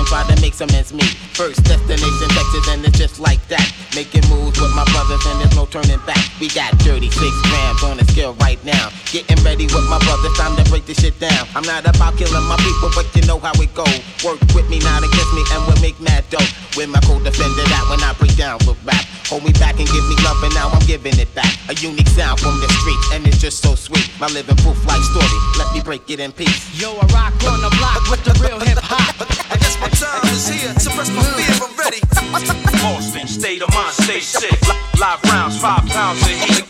try 0.08 0.24
to 0.24 0.40
make 0.40 0.54
some 0.54 0.70
ends 0.72 0.92
meet. 0.92 1.12
First 1.36 1.62
destination 1.68 2.28
Texas 2.32 2.64
and 2.72 2.80
it's 2.84 2.98
just 2.98 3.20
like 3.20 3.44
that. 3.52 3.62
Making 3.94 4.24
moves 4.32 4.56
with 4.56 4.72
my 4.72 4.84
brothers 4.96 5.20
and 5.28 5.36
there's 5.40 5.54
no 5.54 5.68
turning 5.68 6.00
back. 6.08 6.18
We 6.40 6.48
got 6.48 6.72
36 6.80 7.12
grams 7.12 7.82
on 7.84 8.00
the 8.00 8.04
scale 8.08 8.32
right 8.40 8.58
now. 8.64 8.88
Getting 9.12 9.36
ready 9.44 9.68
with 9.68 9.86
my 9.92 10.00
brothers, 10.00 10.32
time 10.40 10.56
to 10.56 10.64
break 10.72 10.86
this 10.88 10.98
shit 10.98 11.20
down. 11.20 11.44
I'm 11.54 11.62
not 11.68 11.84
about 11.84 12.16
killing 12.16 12.46
my 12.48 12.56
people, 12.56 12.88
but 12.96 13.04
you 13.14 13.22
know 13.28 13.38
how 13.38 13.52
it 13.60 13.72
go. 13.76 13.84
Work 14.24 14.40
with 14.56 14.66
me, 14.72 14.80
not 14.80 15.04
against 15.04 15.32
me, 15.36 15.44
and 15.52 15.60
we'll 15.68 15.80
make 15.84 16.00
mad 16.00 16.24
dough. 16.32 16.48
With 16.74 16.88
my 16.88 17.00
co-defender 17.04 17.64
that 17.68 17.84
when 17.92 18.00
I 18.00 18.16
break 18.16 18.34
down 18.36 18.58
with 18.64 18.80
rap. 18.88 19.04
Hold 19.28 19.44
me 19.44 19.52
back 19.60 19.76
and 19.76 19.88
give 19.92 20.04
me 20.08 20.16
love, 20.24 20.40
and 20.40 20.54
now 20.56 20.72
I'm 20.72 20.84
giving 20.88 21.18
it 21.20 21.28
back. 21.34 21.52
A 21.68 21.74
unique 21.76 22.08
sound 22.08 22.40
from 22.40 22.56
the 22.64 22.68
streets, 22.80 23.06
and 23.12 23.28
it's 23.28 23.38
just 23.38 23.60
so 23.60 23.74
sweet. 23.74 24.08
My 24.18 24.28
living 24.32 24.56
proof 24.64 24.80
life 24.88 25.04
story, 25.12 25.38
let 25.60 25.68
me 25.74 25.80
break 25.84 26.08
it 26.08 26.18
in 26.18 26.32
peace. 26.32 26.64
Yo, 26.80 26.96
I 26.96 27.04
rock 27.12 27.36
on 27.44 27.60
the 27.60 27.68
block 27.76 28.08
with 28.08 28.24
the 28.24 28.32
real 28.40 28.58
hip 28.60 28.78
hop. 28.80 29.47
I 30.08 30.20
guess 30.20 30.32
my 30.32 30.32
time 30.32 30.34
is 30.34 30.48
here. 30.48 30.72
Suppress 30.78 31.10
my 31.10 31.22
fear, 31.36 31.52
I'm 31.60 31.76
ready. 31.76 32.00
Boston, 32.82 33.26
state 33.28 33.62
of 33.62 33.68
mind, 33.74 33.92
stay 33.92 34.20
sick. 34.20 34.56
Live 34.98 35.22
rounds, 35.24 35.60
five 35.60 35.84
pounds 35.88 36.22
of 36.22 36.28
heat. 36.28 36.64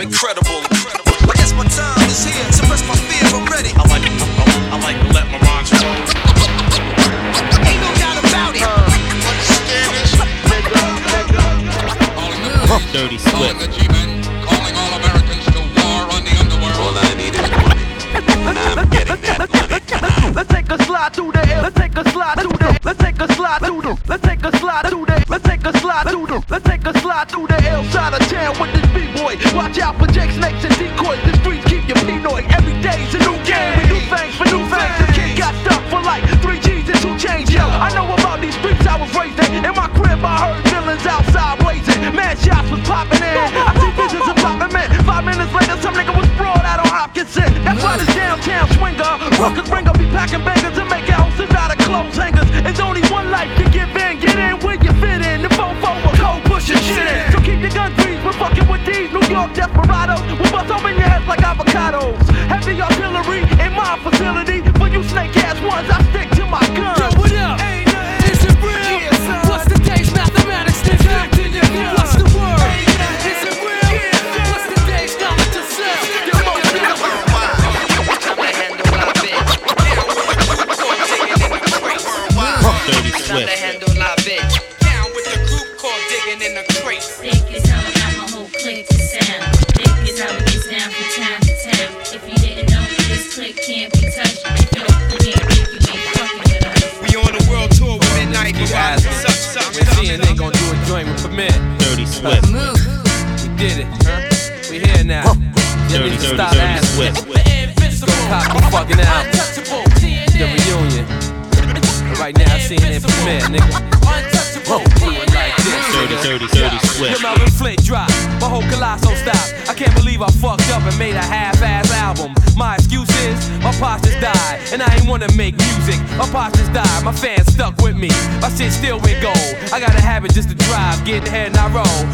Incredible. 0.00 0.60
I 0.70 1.32
guess 1.36 1.52
my 1.54 1.64
time 1.64 2.08
is 2.08 2.24
here. 2.24 2.52
Suppress 2.52 2.82
my 2.88 2.96
fear, 3.08 3.24
I'm 3.32 3.46
ready. 3.48 3.70
I 3.76 3.82
like, 3.88 4.04
I, 4.04 4.26
I 4.72 4.80
like 4.80 4.98
to 5.00 5.08
let 5.14 5.26
my 5.32 5.38
rhymes 5.40 5.70
flow. 5.70 5.94
Ain't 7.64 7.80
no 7.80 7.90
doubt 7.96 8.18
about 8.24 8.54
it. 8.56 8.60
Dirty 12.92 13.18
Swift. 13.18 14.09
Slide 21.00 21.14
through 21.14 21.32
the 21.32 21.48
air. 21.48 21.62
Let's 21.62 21.76
take 21.76 21.96
a 21.96 22.10
slide 22.10 22.36
through 22.40 22.58
the. 22.60 22.78
Let's 22.84 23.00
take 23.00 23.20
a 23.20 23.32
slide 23.32 23.60
through 23.60 23.82
the. 23.82 23.96
Let's 24.06 24.22
take 24.22 24.44
a 24.44 24.52
slide 24.58 24.84
through 24.86 25.06
the. 25.06 25.24
Let's 25.28 25.44
take 25.44 25.64
a 25.64 25.72
slide 25.78 26.04
through 26.08 26.26
the. 26.26 26.44
Let's 26.50 26.64
take 26.64 26.84
a 26.84 26.92
slide 27.00 27.28
through 27.30 27.46
the 27.46 27.58
L 27.68 27.84
side 27.84 28.12
of 28.12 28.22
town 28.28 28.52
with 28.60 28.72
this 28.76 28.86
b-boy. 28.92 29.34
Watch 29.56 29.78
out 29.78 29.96
for 29.98 30.06
Jake 30.12 30.32
snakes 30.32 30.64
and 30.64 30.76
decoys. 30.76 31.22
The 31.24 31.32
streets 31.40 31.64
keep 31.64 31.88
you 31.88 31.96
pinoy. 32.04 32.44
Every 32.52 32.76
day's 32.84 33.14
a 33.16 33.20
new 33.24 33.38
game. 33.48 33.80
We 33.80 33.84
do 33.96 34.00
things 34.12 34.34
for 34.36 34.44
new 34.52 34.64
things. 34.68 34.94
The 35.00 35.08
kid 35.16 35.38
got 35.40 35.54
stuck 35.64 35.82
for 35.88 36.02
like 36.04 36.24
three 36.44 36.60
G's 36.60 36.88
and 36.92 37.00
two 37.00 37.16
change. 37.16 37.48
Yo, 37.48 37.64
I 37.64 37.88
know 37.96 38.04
about 38.12 38.40
these 38.44 38.56
streets 38.60 38.84
I 38.84 39.00
was 39.00 39.08
raised 39.16 39.40
in. 39.40 39.64
In 39.64 39.72
my 39.72 39.88
crib 39.96 40.20
I 40.20 40.36
heard 40.52 40.60
villains 40.68 41.06
outside 41.06 41.56
blazing. 41.64 42.00
Mad 42.12 42.36
shots 42.38 42.68
was 42.68 42.80
popping 42.84 43.24
in. 43.24 43.36
I 43.56 43.72
see 43.80 43.92
visions 43.96 44.28
of 44.28 44.36
popping 44.36 44.72
men. 44.76 44.88
Five 45.08 45.24
minutes 45.24 45.52
later, 45.56 45.80
some 45.80 45.94
nigga 45.96 46.12
was 46.12 46.28
sprawled 46.36 46.66
out 46.68 46.84
on 46.84 46.92
Hopkinson. 46.92 47.48
That's 47.64 47.80
why 47.82 47.96
this 47.96 48.12
downtown 48.12 48.68
swinger. 48.76 49.12
Ruckus 49.40 49.68
ringer 49.72 49.96
be 49.96 50.04
packing 50.12 50.44
bangers 50.44 50.76
and 50.76 50.89
make 51.90 52.14
houses 52.14 52.39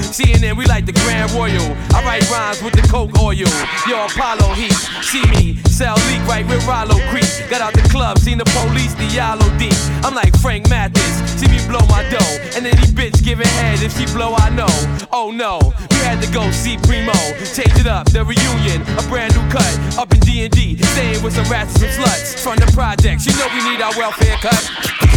CNN, 0.09 0.57
we 0.57 0.65
like 0.67 0.87
the 0.87 0.93
Grand 0.93 1.31
Royal. 1.33 1.77
I 1.95 2.03
write 2.05 2.29
rhymes 2.31 2.63
with 2.63 2.75
the 2.75 2.87
Coke 2.89 3.19
oil. 3.19 3.51
Yo, 3.87 3.97
Apollo 4.07 4.55
Heat, 4.55 4.77
see 5.03 5.25
me 5.31 5.57
sell 5.69 5.97
leak 6.09 6.23
right 6.27 6.47
with 6.47 6.65
Rollo 6.67 6.97
Creek. 7.11 7.29
Got 7.51 7.61
out 7.61 7.75
the 7.75 7.87
club, 7.89 8.19
seen 8.19 8.39
the 8.39 8.49
police, 8.57 8.95
the 8.95 9.05
yellow 9.05 9.47
deep. 9.59 9.77
I'm 10.05 10.15
like 10.15 10.37
Frank 10.41 10.69
Mathis, 10.69 11.21
see 11.39 11.49
me 11.49 11.61
blow 11.69 11.85
my 11.89 12.03
dough, 12.09 12.35
and 12.57 12.67
any 12.67 12.87
bitch 12.97 13.23
giving 13.23 13.47
head 13.61 13.83
if 13.83 13.97
she 13.97 14.07
blow, 14.15 14.35
I 14.35 14.51
know. 14.51 14.73
Oh 15.13 15.31
no, 15.31 15.61
you 15.93 16.01
had 16.05 16.23
to 16.23 16.29
go 16.33 16.51
see 16.51 16.77
Primo, 16.79 17.17
change 17.53 17.77
it 17.77 17.87
up, 17.87 18.11
the 18.11 18.25
reunion, 18.25 18.83
a 18.99 19.03
brand 19.09 19.35
new 19.37 19.45
cut, 19.51 19.99
up 19.99 20.13
in 20.13 20.21
D&D, 20.21 20.77
staying 20.95 21.23
with 21.23 21.35
some 21.35 21.49
rats 21.51 21.75
and 21.83 21.93
some 21.93 22.05
sluts 22.05 22.39
from 22.41 22.57
the 22.57 22.71
projects. 22.73 23.27
You 23.27 23.33
know 23.37 23.49
we 23.53 23.61
need 23.69 23.83
our 23.83 23.93
welfare 23.97 24.37
cut. 24.41 24.63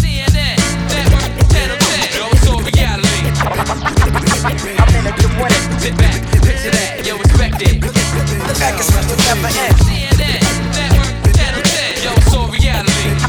CNN, 0.02 0.60
network, 0.92 1.32
channel 1.52 1.78
10, 1.78 2.20
yo, 2.20 2.28
so 2.44 2.60
reality. 2.60 4.29
Sit 4.40 4.56
back, 5.98 6.16
picture 6.32 6.72
that, 6.72 7.04
yo, 7.04 7.18
respect 7.18 7.60
it. 7.60 7.82
The 7.82 8.56
back 8.56 8.80
is 8.80 8.88
will 8.88 9.20
never 9.28 9.52
end. 9.52 9.76
10, 11.36 12.00
yo, 12.00 12.16
reality. 12.48 13.20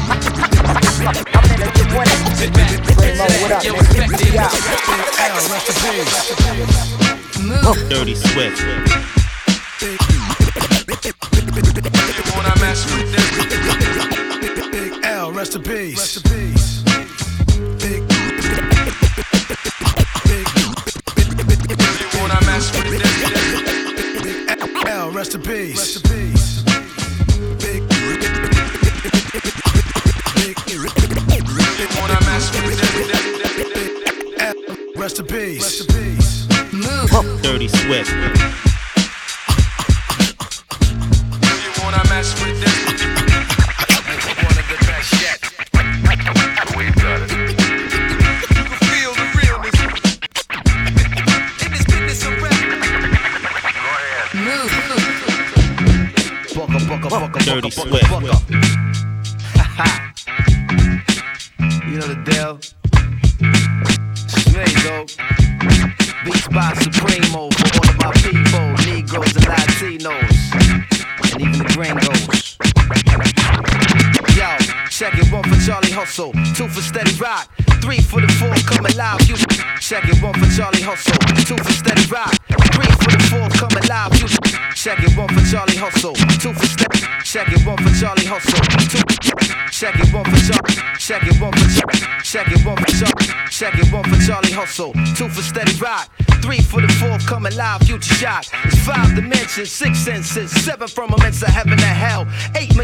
I'm 1.35 1.43
in 1.51 1.59
a 1.59 1.69
good 1.75 1.91
winner. 1.91 2.15
Back, 2.55 2.79
picture 2.87 3.11
that, 3.11 3.59
yo, 3.59 3.75
it. 4.23 4.39
Dirty 7.89 8.15
Swift. 8.15 8.90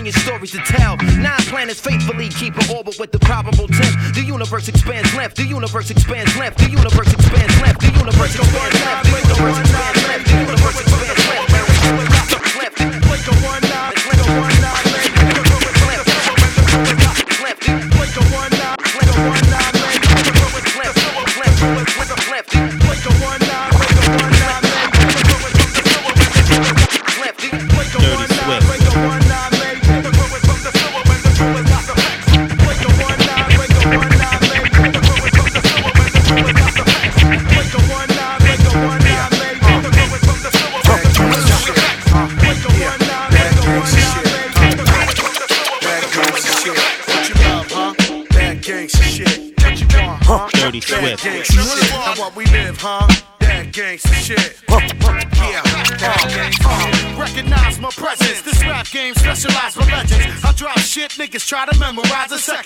million 0.08 0.22
stories 0.26 0.52
to 0.52 0.60
tell. 0.60 0.98
Nine 1.20 1.40
planets 1.50 1.80
faithfully 1.80 2.30
keep 2.30 2.56
an 2.58 2.76
orbit 2.76 3.00
with 3.00 3.12
the 3.12 3.20
probable 3.20 3.68
temp. 3.68 4.16
The 4.16 4.24
universe 4.24 4.68
expands 4.68 5.14
left, 5.16 5.36
the 5.36 5.44
universe 5.44 5.90
expands 5.90 6.36
left, 6.38 6.58
the 6.60 6.70
universe 6.70 7.12
expands 7.12 7.62
left, 7.62 7.80
the 7.80 7.92
universe 7.92 8.34
expands 8.36 8.82
left, 8.82 9.04
the 9.04 9.18
universe 9.18 9.60
expands 9.60 10.08
left, 10.08 10.26
the 10.26 10.38
universe 10.38 10.80
expands 10.80 11.02
left. 11.02 11.07
try 61.48 61.66
to 61.66 61.80
memorize 61.80 62.32
a. 62.34 62.57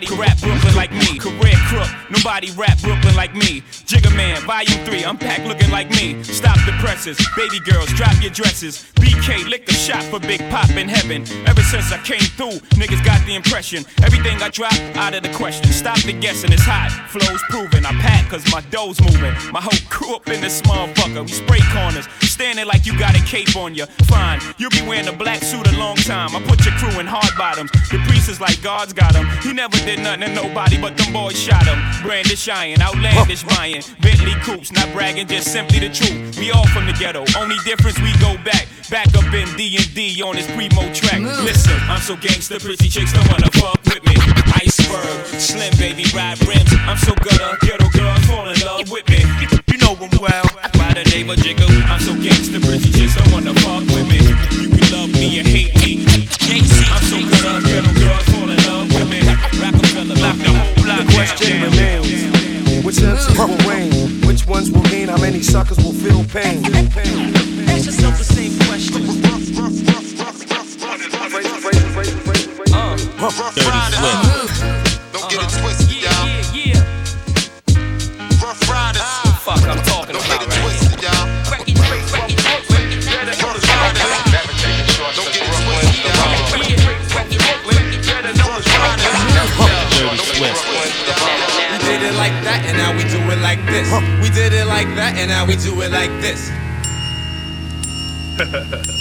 Nobody 0.00 0.22
rap 0.22 0.40
Brooklyn 0.40 0.74
like 0.76 0.92
me. 0.92 1.18
Career 1.18 1.56
crook. 1.68 1.88
Nobody 2.08 2.50
rap 2.52 2.80
Brooklyn 2.80 3.14
like 3.16 3.34
me. 3.34 3.60
Jigga 3.84 4.14
Man, 4.16 4.40
Volume 4.46 4.82
3. 4.86 5.02
Unpack 5.04 5.44
Baby 7.00 7.60
girls, 7.60 7.88
drop 7.94 8.20
your 8.20 8.30
dresses. 8.30 8.84
BK 8.96 9.48
liquor 9.48 9.72
shop 9.72 10.02
for 10.04 10.20
Big 10.20 10.38
Pop 10.50 10.68
in 10.76 10.86
heaven. 10.86 11.22
Ever 11.46 11.62
since 11.62 11.90
I 11.92 11.98
came 12.04 12.20
through, 12.36 12.60
niggas 12.76 13.02
got 13.02 13.24
the 13.24 13.34
impression. 13.34 13.86
Everything 14.04 14.36
I 14.42 14.50
drop, 14.50 14.74
out 14.96 15.14
of 15.14 15.22
the 15.22 15.32
question. 15.32 15.72
Stop 15.72 15.98
the 16.02 16.12
guessing, 16.12 16.52
it's 16.52 16.62
hot. 16.62 16.90
Flow's 17.08 17.42
proven. 17.48 17.86
I 17.86 17.92
pack 18.02 18.28
cause 18.28 18.44
my 18.52 18.60
dough's 18.68 19.00
moving. 19.00 19.32
My 19.50 19.62
whole 19.62 19.80
crew 19.88 20.14
up 20.14 20.28
in 20.28 20.42
this 20.42 20.60
motherfucker. 20.62 21.22
We 21.22 21.32
spray 21.32 21.60
corners, 21.72 22.06
standing 22.20 22.66
like 22.66 22.84
you 22.84 22.98
got 22.98 23.16
a 23.16 23.22
cape 23.24 23.56
on 23.56 23.74
you. 23.74 23.86
Fine, 24.04 24.40
you'll 24.58 24.70
be 24.70 24.82
wearing 24.82 25.08
a 25.08 25.12
black 25.12 25.42
suit 25.42 25.66
a 25.72 25.78
long 25.78 25.96
time. 25.96 26.36
I 26.36 26.42
put 26.42 26.66
your 26.66 26.74
crew 26.74 27.00
in 27.00 27.06
hard 27.06 27.32
bottoms. 27.38 27.70
The 27.88 27.96
priest 28.06 28.28
is 28.28 28.42
like 28.42 28.60
God's 28.60 28.92
got 28.92 29.16
him. 29.16 29.26
He 29.40 29.54
never 29.54 29.78
did 29.88 30.00
nothing 30.00 30.20
to 30.20 30.34
nobody, 30.34 30.78
but 30.78 30.98
them 30.98 31.14
boys 31.14 31.40
shot 31.40 31.64
him. 31.64 31.80
Brandish 32.02 32.46
iron, 32.46 32.82
outlandish 32.82 33.42
Ryan. 33.44 33.82
Bentley 34.02 34.34
coops, 34.42 34.70
not 34.70 34.92
bragging, 34.92 35.28
just 35.28 35.50
simply 35.50 35.78
the 35.78 35.88
truth. 35.88 36.38
We 36.38 36.50
all 36.50 36.66
from 36.68 36.89
the 36.92 36.98
ghetto. 36.98 37.24
Only 37.38 37.56
difference 37.64 37.98
we 38.00 38.12
go 38.18 38.36
back. 38.44 38.66
Back 38.90 39.06
up 39.14 39.30
in 39.32 39.46
D&D 39.56 40.22
on 40.22 40.34
this 40.34 40.46
primo 40.50 40.82
track. 40.92 41.20
Listen, 41.46 41.78
I'm 41.86 42.00
so 42.00 42.16
gangster, 42.16 42.58
pretty 42.58 42.88
chicks 42.88 43.12
don't 43.12 43.26
wanna 43.30 43.50
fuck 43.52 43.78
with 43.86 44.02
me. 44.02 44.16
Iceberg, 44.58 45.26
slim 45.38 45.72
baby, 45.78 46.04
ride 46.14 46.40
rims. 46.46 46.70
I'm 46.86 46.98
so 46.98 47.14
gutter, 47.14 47.56
ghetto 47.62 47.88
girls 47.90 48.24
fall 48.26 48.48
in 48.48 48.58
love 48.66 48.90
with 48.90 49.06
me. 49.08 49.22
You 49.70 49.78
know 49.78 49.94
them 49.94 50.10
well. 50.20 50.46
By 50.74 50.94
the 50.94 51.04
name 51.14 51.30
of 51.30 51.38
Jigga, 51.38 51.66
I'm 51.86 52.00
so 52.00 52.14
gangster, 52.18 52.60
pretty 52.60 52.90
chicks 52.90 53.14
don't 53.14 53.30
wanna 53.32 53.54
fuck 53.62 53.86
with 53.94 54.08
me. 54.10 54.18
You 54.58 54.68
can 54.74 54.86
love 54.90 55.12
me 55.14 55.38
or 55.38 55.46
hate 55.46 55.74
me. 55.78 56.26
I'm 56.90 57.04
so 57.06 57.18
gutter, 57.30 57.62
ghetto 57.66 57.92
girls 57.94 58.26
fall 58.34 58.50
in 58.50 58.58
love 58.66 58.88
with 58.90 59.08
me. 59.08 59.22
Rockefeller, 59.62 60.18
lock 60.18 60.38
the 60.42 60.50
whole 60.50 60.74
block 60.82 61.06
The 61.06 61.12
question 61.14 61.62
remains: 61.62 61.99
Which 62.90 62.98
MCs 62.98 63.38
will 63.38 63.70
reign? 63.70 64.26
Which 64.26 64.48
ones 64.48 64.68
will 64.72 64.82
gain? 64.82 65.06
How 65.06 65.16
many 65.18 65.42
suckers 65.42 65.76
will 65.76 65.92
feel 65.92 66.24
pain? 66.24 66.64
Ask 67.68 67.86
yourself 67.86 68.18
the 68.18 68.24
same 68.24 68.58
question. 68.66 69.04
Dirty 73.54 73.68
uh. 73.68 74.22
Swift. 74.22 74.29
It 93.92 93.96
like 93.96 94.10
this. 94.10 94.20
We 94.22 94.30
did 94.30 94.52
it 94.52 94.66
like 94.66 94.88
that, 94.96 95.16
and 95.16 95.30
now 95.30 95.46
we 95.46 95.56
do 95.56 95.80
it 95.82 95.90
like 95.92 96.10
this. 96.20 96.50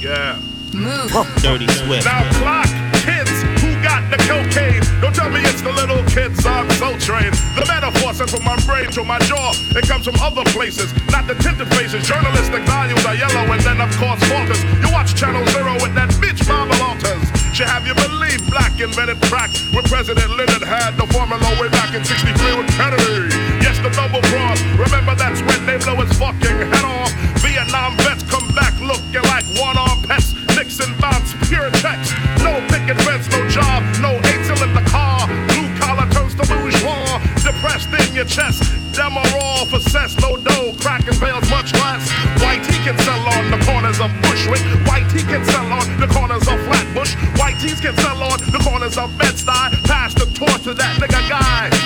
Yeah. 0.00 0.40
Move. 0.72 1.12
Dirty 1.42 1.68
Swift. 1.68 2.06
Now 2.06 2.24
clock, 2.40 2.66
kids, 3.04 3.42
who 3.60 3.68
got 3.82 4.00
the 4.10 4.16
cocaine? 4.24 4.89
Don't 5.00 5.16
tell 5.16 5.30
me 5.32 5.40
it's 5.48 5.64
the 5.64 5.72
little 5.72 6.04
kids 6.12 6.44
on 6.44 6.68
Soul 6.76 6.92
Train. 7.00 7.32
The 7.56 7.64
metaphor 7.64 8.12
sent 8.12 8.28
from 8.28 8.44
my 8.44 8.56
brain 8.68 8.92
to 8.92 9.02
my 9.02 9.18
jaw. 9.24 9.56
It 9.72 9.88
comes 9.88 10.04
from 10.04 10.20
other 10.20 10.44
places, 10.52 10.92
not 11.08 11.24
the 11.26 11.34
tinted 11.40 11.72
faces. 11.72 12.04
Journalistic 12.04 12.60
values 12.68 13.00
are 13.08 13.16
yellow, 13.16 13.48
and 13.48 13.60
then 13.64 13.80
of 13.80 13.88
course 13.96 14.20
falters. 14.28 14.60
You 14.84 14.92
watch 14.92 15.16
Channel 15.16 15.40
Zero 15.56 15.72
with 15.80 15.96
that 15.96 16.12
bitch 16.20 16.44
Mama 16.44 16.76
Walters. 16.76 17.24
She 17.56 17.64
have 17.64 17.88
you 17.88 17.96
believe 17.96 18.44
black 18.52 18.76
invented 18.76 19.16
crack 19.32 19.48
when 19.72 19.84
President 19.88 20.36
Lyndon 20.36 20.60
had 20.68 20.92
the 21.00 21.08
formula 21.08 21.48
way 21.56 21.72
back 21.72 21.96
in 21.96 22.04
63 22.04 22.60
with 22.60 22.68
Kennedy. 22.76 23.32
Yes, 23.64 23.80
the 23.80 23.88
double 23.96 24.20
cross. 24.28 24.60
Remember 24.76 25.16
that's 25.16 25.40
when 25.48 25.64
they 25.64 25.80
blow 25.80 25.96
his 25.96 26.12
fucking 26.20 26.60
head 26.68 26.84
off. 26.84 27.08
Vietnam 27.40 27.96
vets 28.04 28.22
come 28.28 28.44
back 28.52 28.76
looking 28.84 29.24
like 29.32 29.48
one-armed 29.56 30.04
pets. 30.04 30.36
Nixon 30.52 30.92
bounce 31.00 31.32
pure 31.48 31.72
text. 31.80 32.12
No 32.44 32.60
picket 32.68 33.00
fence, 33.08 33.24
no 33.32 33.40
job, 33.48 33.80
no 34.04 34.19
your 38.20 38.28
chest. 38.28 38.62
Are 39.00 39.10
all 39.40 39.64
cess, 39.80 40.14
no 40.20 40.36
dough. 40.36 40.74
Cracking 40.78 41.18
bales 41.18 41.48
much 41.48 41.72
less. 41.72 42.04
White 42.42 42.64
he 42.66 42.76
can 42.84 42.96
sell 42.98 43.20
on 43.32 43.50
the 43.50 43.58
corners 43.64 43.98
of 43.98 44.10
Bushwick. 44.20 44.60
White 44.86 45.10
he 45.10 45.22
can 45.22 45.42
sell 45.46 45.72
on 45.72 45.88
the 45.98 46.06
corners 46.06 46.46
of 46.46 46.60
Flatbush. 46.66 47.14
White 47.38 47.58
tees 47.60 47.80
can 47.80 47.96
sell 47.96 48.22
on 48.22 48.38
the 48.52 48.60
corners 48.62 48.98
of 48.98 49.16
Bed-Stuy. 49.16 49.84
Pass 49.84 50.12
the 50.12 50.26
torch 50.34 50.62
to 50.64 50.74
that 50.74 51.00
nigga 51.00 51.28
guy. 51.30 51.79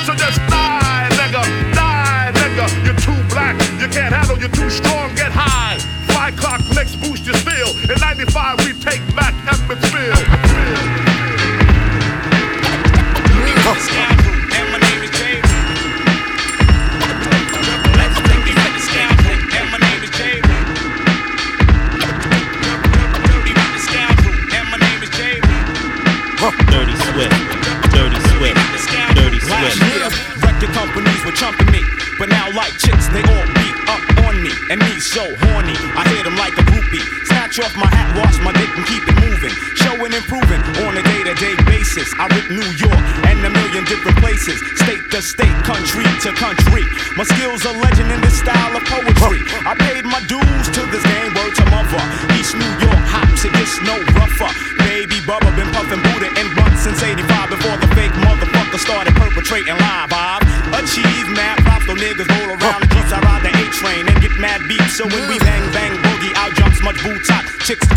Chicks 67.65 67.89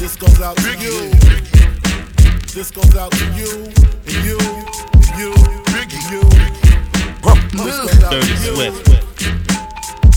this 0.00 0.16
goes 0.16 0.40
out 0.40 0.56
to 0.56 0.70
you. 0.78 1.10
This 2.54 2.70
goes 2.70 2.96
out 2.96 3.12
to 3.12 3.24
you, 3.34 3.66
and 4.06 4.24
you, 4.24 4.38
and 4.94 5.18
you, 5.18 5.34
and 5.76 5.92
you. 6.10 6.22
This 7.52 7.76
goes 7.76 8.02
out 8.04 8.10
Dirty 8.10 8.26
to 8.26 8.32
you. 8.32 8.54
Swift. 8.54 8.86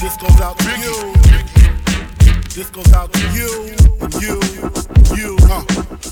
This 0.02 0.15
goes 0.15 0.39
out 0.39 0.58
to 0.60 0.80
you. 0.80 1.62
This 2.53 2.69
goes 2.69 2.93
out 2.93 3.11
to 3.11 3.19
you, 3.33 3.73
you, 4.21 4.37
you. 5.17 5.37
Uh, 5.49 5.63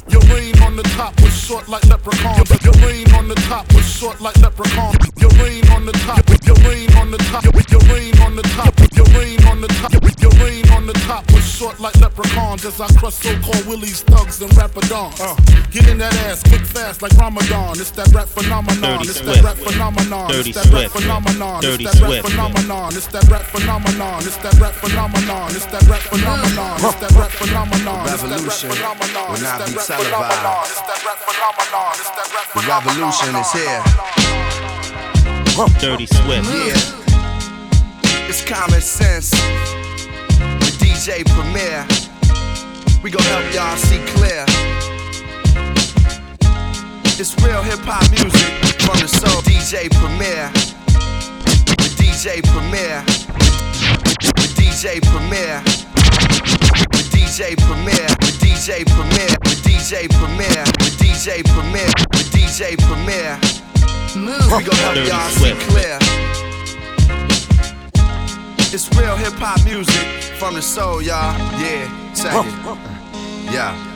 your 0.10 0.22
reign 0.34 0.58
on 0.64 0.76
the 0.76 0.82
top 0.98 1.14
was 1.22 1.32
short 1.38 1.70
like 1.70 1.86
leprechaun. 1.86 2.36
Your, 2.38 2.74
your 2.74 2.88
reign 2.88 3.14
on 3.14 3.28
the 3.28 3.36
top 3.46 3.72
was 3.74 3.86
short 3.86 4.20
like 4.22 4.36
leprechaun. 4.38 4.96
Your 5.18 5.30
reign 5.38 5.70
on 5.70 5.86
the 5.86 5.92
top. 6.02 6.26
Your 6.44 6.56
reign 6.68 6.90
on 6.98 7.12
the 7.12 7.20
top. 7.30 7.44
Your, 7.46 7.54
your 7.70 7.82
reign 7.94 8.18
on 8.22 8.36
the 8.36 8.42
top. 8.58 8.74
Your 8.98 9.06
reign 9.14 9.38
on 9.46 9.62
the 9.62 9.68
top. 9.68 9.94
Your 10.22 10.32
reign 10.42 10.68
on 10.72 10.88
the 10.88 10.94
top 11.06 11.32
was 11.32 11.46
short 11.46 11.80
like 11.80 11.96
leprechauns 12.02 12.66
as 12.66 12.82
I 12.82 12.88
crush 12.98 13.16
so-called 13.22 13.66
willies, 13.68 14.02
thugs, 14.02 14.42
and 14.42 14.52
rapadons. 14.54 15.22
Uh, 15.22 15.36
get 15.70 15.88
in 15.90 16.00
that 16.00 16.14
ass 16.26 16.42
quick, 16.42 16.66
fast 16.66 17.04
like 17.04 17.14
Ramadan. 17.18 17.78
It's 17.78 17.92
that 17.92 18.08
rap 18.14 18.28
phenomenon. 18.28 18.82
Dirty 18.82 19.10
It's 19.10 19.20
Swift. 19.20 19.42
that 19.42 19.44
rap 19.44 19.58
phenomenon. 19.58 20.28
Dirty 20.32 20.50
It's 20.50 20.58
that 20.58 20.74
rap 20.74 20.90
phenomenon. 20.90 21.62
Dirty 21.62 21.84
It's 21.86 21.94
that 21.94 22.02
rap 22.10 22.22
phenomenon. 22.26 22.90
It's 22.98 23.08
that 23.08 23.30
rap 23.30 23.46
phenomenon. 23.46 24.18
It's 24.26 24.38
that 24.38 24.60
rap 24.60 24.74
phenomenon. 24.74 25.48
It's 25.54 25.66
that 25.66 25.84
rap 25.88 26.02
phenomenon. 26.02 26.31
It's 26.32 26.96
that 26.96 27.12
rap 27.12 27.32
phenomenon. 27.32 28.08
It's 28.08 28.24
that 28.24 28.32
rap 28.32 28.32
Revolution 28.32 28.72
phenomenon. 28.72 29.28
will 29.28 29.36
It's 29.36 29.44
not 29.44 29.60
be 29.68 29.74
televised. 29.76 30.08
phenomenon. 30.08 30.64
It's 30.64 30.82
that 30.88 31.00
rap 31.04 31.20
phenomenon. 31.28 31.92
It's 32.00 32.12
that 32.16 32.28
rap 32.32 32.48
The 32.56 32.62
revolution 32.72 33.36
is 33.36 33.52
here. 33.52 33.84
Dirty 35.80 36.06
Swift. 36.08 36.48
Yeah. 36.48 38.30
It's 38.30 38.44
common 38.46 38.82
sense. 38.82 39.32
The 40.64 40.72
DJ 40.80 41.26
Premier. 41.36 41.86
We 43.04 43.12
gon' 43.12 43.24
help 43.28 43.54
y'all 43.54 43.76
see 43.78 44.00
clear. 44.16 44.46
It's 47.20 47.36
real 47.44 47.62
hip 47.62 47.80
hop 47.84 48.10
music 48.10 48.80
from 48.82 48.98
the 49.04 49.08
soul 49.08 49.42
DJ 49.44 49.92
Premier. 50.00 50.50
The 51.76 51.90
DJ 52.00 52.42
Premier. 52.54 53.04
The 54.40 54.48
DJ 54.56 55.02
Premier. 55.12 55.62
The 57.32 57.38
DJ 57.38 57.56
Premier. 57.56 58.08
The 58.20 58.32
DJ 58.44 58.86
Premier. 58.88 59.28
The 59.40 59.56
DJ 59.64 60.10
Premier. 60.10 60.64
The 60.80 60.90
DJ 61.00 61.42
Premier. 61.46 61.88
The 62.12 62.24
DJ 62.36 62.78
Premier. 62.78 63.40
Move. 64.20 64.52
We 64.52 64.64
gon' 64.66 64.76
help 64.76 65.08
y'all 65.08 65.30
see 65.30 65.54
clear. 65.70 65.98
It's 68.74 68.90
real 68.98 69.16
hip 69.16 69.32
hop 69.36 69.64
music 69.64 70.06
from 70.38 70.56
the 70.56 70.62
soul, 70.62 71.02
y'all. 71.02 71.38
Yeah, 71.58 71.88
check 72.14 72.46
it. 72.46 73.54
Yeah. 73.54 73.91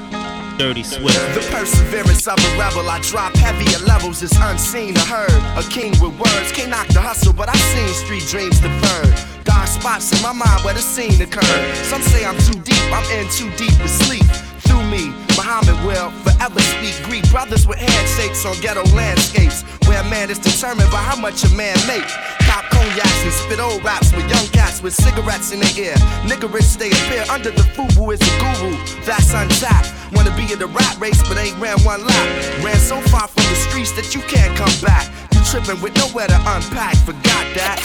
Dirty 0.58 0.84
Swift. 0.84 1.20
The 1.36 1.46
perseverance 1.52 2.28
of 2.28 2.40
a 2.40 2.58
rebel, 2.58 2.90
I 2.90 3.00
drop 3.02 3.36
heavier 3.36 3.80
levels, 3.86 4.24
it's 4.24 4.38
unseen 4.40 4.96
or 4.96 5.02
heard. 5.02 5.42
A 5.60 5.64
king 5.70 5.92
with 6.00 6.18
words, 6.18 6.52
can't 6.54 6.70
knock 6.70 6.88
the 6.88 7.02
hustle, 7.02 7.34
but 7.34 7.50
I've 7.50 7.60
seen 7.76 7.90
street 7.94 8.24
dreams 8.32 8.60
deferred. 8.60 9.14
Dark 9.44 9.68
spots 9.68 10.16
in 10.16 10.24
my 10.24 10.32
mind 10.32 10.64
where 10.64 10.74
the 10.74 10.82
scene 10.82 11.22
occurred. 11.22 11.76
Some 11.84 12.02
say 12.02 12.26
I'm 12.26 12.38
too 12.48 12.60
deep, 12.64 12.80
I'm 12.88 13.04
in 13.20 13.28
too 13.36 13.52
deep 13.58 13.76
to 13.84 13.88
sleep. 13.88 14.24
Through 14.64 14.84
me, 14.88 15.12
Muhammad 15.36 15.76
will 15.84 16.10
forever 16.24 16.60
speak. 16.60 16.96
Greek 17.04 17.30
brothers 17.32 17.68
with 17.68 17.78
handshakes 17.78 18.46
on 18.46 18.56
ghetto 18.62 18.84
landscapes, 18.96 19.64
where 19.88 20.02
a 20.02 20.10
man 20.10 20.30
is 20.30 20.40
determined 20.40 20.90
by 20.90 21.04
how 21.04 21.20
much 21.20 21.44
a 21.44 21.52
man 21.52 21.76
make. 21.86 22.08
Pop 22.48 22.64
cognacs 22.72 23.24
and 23.24 23.34
spit 23.34 23.60
old 23.60 23.84
raps 23.84 24.16
with 24.16 24.24
young 24.32 24.48
cats 24.56 24.82
with 24.82 24.94
cigarettes 24.94 25.52
in 25.52 25.60
their 25.60 25.76
ear. 25.78 25.96
Nigga 26.24 26.52
rich 26.52 26.64
stay 26.64 26.92
appear 26.92 27.26
under 27.30 27.52
the 27.52 27.64
fubu 27.76 28.14
is 28.14 28.22
a 28.24 28.34
guru. 28.40 28.72
That's 29.04 29.34
untapped. 29.34 29.92
Wanna 30.16 30.36
be 30.36 30.52
in 30.52 30.60
the 30.60 30.68
rat 30.68 30.98
race, 31.00 31.22
but 31.28 31.38
ain't 31.38 31.58
ran 31.60 31.78
one 31.84 32.06
lap. 32.06 32.28
Ran 32.64 32.78
so 32.78 33.00
far 33.12 33.28
from 33.28 33.44
the 33.44 33.56
streets 33.56 33.92
that 33.94 34.16
you 34.16 34.22
can't 34.22 34.56
come 34.58 34.74
back. 34.82 35.12
You 35.34 35.42
tripping 35.44 35.82
with 35.82 35.96
nowhere 35.96 36.28
to 36.28 36.38
unpack. 36.48 36.96
Forgot 37.06 37.46
that. 37.56 37.78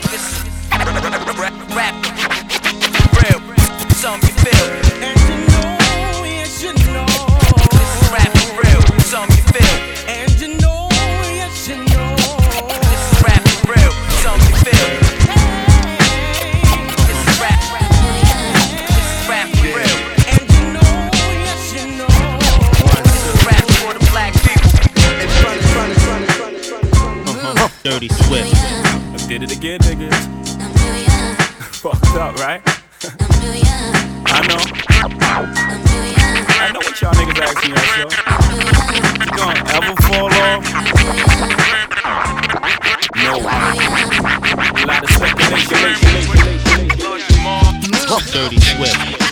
Rap, 1.39 1.55
rap, 1.75 1.95
real, 3.19 3.41
some 3.95 4.21
you 4.21 4.35
feel. 4.43 4.67
And 5.03 5.19
you 5.27 5.37
know, 5.53 6.25
yes 6.25 6.63
you 6.63 6.73
know. 6.93 7.07
Rap 8.13 8.33
real, 8.57 8.83
some 9.01 9.29
you 9.31 9.43
feel. 9.53 9.80
Dirty 27.83 28.09
Swift. 28.09 28.55
I 28.55 29.17
did 29.27 29.43
it 29.43 29.57
again, 29.57 29.81
niggas. 29.81 30.13
Fucked 31.81 32.15
up, 32.15 32.37
right? 32.37 32.61
I 34.27 34.47
know. 34.47 34.61
I 36.61 36.73
know 36.73 36.81
what 36.81 37.01
y'all 37.01 37.15
niggas 37.15 37.41
asking 37.41 37.71
yourself. 37.71 38.13
You 39.25 39.33
gonna 39.35 39.65
ever 39.73 39.97
fall 40.03 40.29
off? 40.29 40.61
No. 43.17 43.39
Way. 43.39 43.49
A 44.77 44.87
lot 44.87 45.03
of 45.03 45.11
speculation. 45.11 45.81
Dirty 48.31 48.61
Swift. 48.61 49.31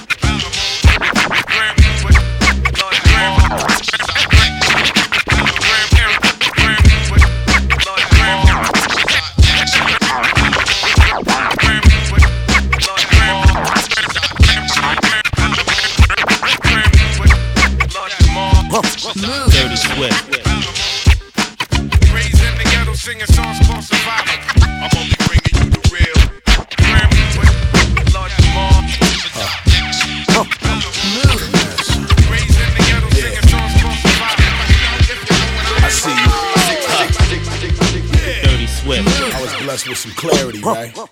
Blessed 39.69 39.89
with 39.91 39.99
some 39.99 40.13
clarity, 40.13 40.63
right? 40.63 40.97
Uh-huh. 40.97 41.07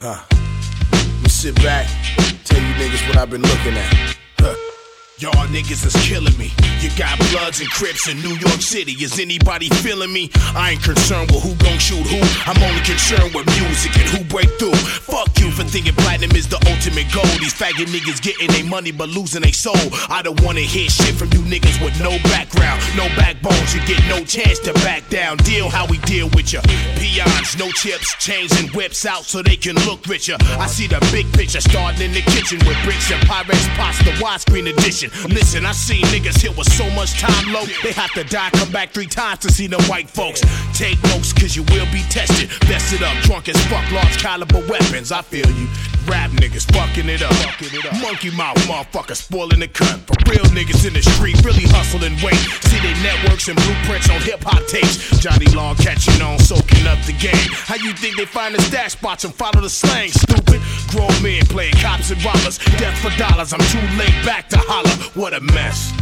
Huh. 0.00 0.24
Let 0.90 1.22
me 1.22 1.28
sit 1.28 1.54
back, 1.62 1.86
tell 2.44 2.60
you 2.60 2.74
niggas 2.74 3.06
what 3.06 3.16
I've 3.16 3.30
been 3.30 3.40
looking 3.40 3.74
at. 3.74 4.17
Y'all 5.18 5.48
niggas 5.48 5.84
is 5.84 5.96
killing 6.06 6.38
me. 6.38 6.52
You 6.78 6.90
got 6.96 7.18
Bloods 7.30 7.58
and 7.58 7.68
Crips 7.70 8.06
in 8.06 8.22
New 8.22 8.38
York 8.38 8.62
City. 8.62 8.92
Is 9.02 9.18
anybody 9.18 9.68
feeling 9.82 10.12
me? 10.12 10.30
I 10.54 10.70
ain't 10.70 10.82
concerned 10.84 11.32
with 11.32 11.42
who 11.42 11.56
gon' 11.56 11.76
shoot 11.80 12.06
who. 12.06 12.22
I'm 12.46 12.62
only 12.62 12.80
concerned 12.86 13.34
with 13.34 13.44
music 13.58 13.98
and 13.98 14.08
who 14.14 14.22
break 14.30 14.46
through. 14.60 14.78
Fuck 14.78 15.36
you 15.40 15.50
for 15.50 15.64
thinking 15.64 15.94
platinum 15.94 16.36
is 16.36 16.46
the 16.46 16.62
ultimate 16.70 17.10
goal. 17.10 17.26
These 17.42 17.52
faggot 17.52 17.90
niggas 17.90 18.22
getting 18.22 18.46
their 18.46 18.64
money 18.64 18.92
but 18.92 19.08
losing 19.08 19.42
their 19.42 19.52
soul. 19.52 19.74
I 20.08 20.22
don't 20.22 20.40
wanna 20.42 20.60
hear 20.60 20.88
shit 20.88 21.16
from 21.16 21.32
you 21.32 21.42
niggas 21.42 21.82
with 21.82 21.98
no 21.98 22.14
background, 22.30 22.80
no 22.96 23.08
backbones. 23.18 23.74
You 23.74 23.82
get 23.90 23.98
no 24.06 24.22
chance 24.22 24.60
to 24.70 24.72
back 24.86 25.02
down. 25.10 25.38
Deal 25.38 25.68
how 25.68 25.84
we 25.88 25.98
deal 26.06 26.30
with 26.30 26.52
ya. 26.52 26.62
Peons, 26.94 27.58
no 27.58 27.72
chips, 27.72 28.14
chains 28.22 28.52
and 28.54 28.70
whips 28.70 29.04
out 29.04 29.24
so 29.24 29.42
they 29.42 29.56
can 29.56 29.74
look 29.82 30.06
richer. 30.06 30.36
I 30.62 30.68
see 30.68 30.86
the 30.86 31.00
big 31.10 31.26
picture 31.32 31.60
starting 31.60 32.02
in 32.06 32.12
the 32.14 32.22
kitchen 32.22 32.62
with 32.62 32.78
bricks 32.84 33.10
and 33.10 33.20
Pyrex 33.26 33.66
pots, 33.74 33.98
the 34.06 34.14
widescreen 34.22 34.70
edition. 34.70 35.07
Listen, 35.28 35.66
I 35.66 35.72
seen 35.72 36.04
niggas 36.06 36.40
hit 36.40 36.56
with 36.56 36.70
so 36.72 36.88
much 36.90 37.18
time 37.20 37.52
low, 37.52 37.64
they 37.82 37.92
have 37.92 38.12
to 38.12 38.24
die, 38.24 38.50
come 38.50 38.70
back 38.70 38.90
three 38.90 39.06
times 39.06 39.40
to 39.40 39.52
see 39.52 39.66
them 39.66 39.82
white 39.84 40.08
folks. 40.08 40.40
Take 40.74 41.02
notes, 41.04 41.32
cause 41.32 41.56
you 41.56 41.62
will 41.64 41.86
be 41.92 42.02
tested. 42.10 42.50
Vested 42.66 43.02
up, 43.02 43.16
drunk 43.24 43.48
as 43.48 43.56
fuck, 43.66 43.90
large 43.92 44.18
caliber 44.18 44.60
weapons. 44.68 45.12
I 45.12 45.22
feel 45.22 45.48
you. 45.50 45.68
Rap 46.08 46.30
niggas 46.30 46.64
fucking 46.72 47.08
it 47.08 47.20
up. 47.20 47.36
Monkey 48.00 48.30
mouth 48.30 48.56
motherfuckers 48.64 49.16
spoiling 49.16 49.60
the 49.60 49.68
cut. 49.68 50.00
For 50.08 50.16
real 50.30 50.44
niggas 50.56 50.86
in 50.86 50.94
the 50.94 51.02
street, 51.02 51.36
really 51.44 51.68
hustle 51.68 52.02
and 52.02 52.16
wait. 52.22 52.40
See 52.64 52.80
they 52.80 52.96
networks 53.04 53.48
and 53.48 53.56
blueprints 53.60 54.08
on 54.08 54.20
hip 54.22 54.40
hop 54.42 54.64
tapes. 54.66 54.96
Johnny 55.20 55.46
Long 55.52 55.76
catching 55.76 56.22
on, 56.22 56.38
soaking 56.38 56.86
up 56.86 56.96
the 57.04 57.12
game. 57.12 57.48
How 57.52 57.76
you 57.76 57.92
think 57.92 58.16
they 58.16 58.24
find 58.24 58.54
the 58.54 58.62
stash 58.62 58.92
spots 58.92 59.24
and 59.24 59.34
follow 59.34 59.60
the 59.60 59.68
slang? 59.68 60.08
Grown 60.88 61.22
men 61.22 61.44
playing 61.46 61.74
cops 61.74 62.10
and 62.10 62.24
robbers. 62.24 62.56
Death 62.78 62.96
for 62.98 63.10
dollars, 63.18 63.52
I'm 63.52 63.60
too 63.68 63.80
late 63.98 64.24
back 64.24 64.48
to 64.48 64.56
holler. 64.56 64.88
What 65.12 65.34
a 65.34 65.40
mess. 65.40 65.92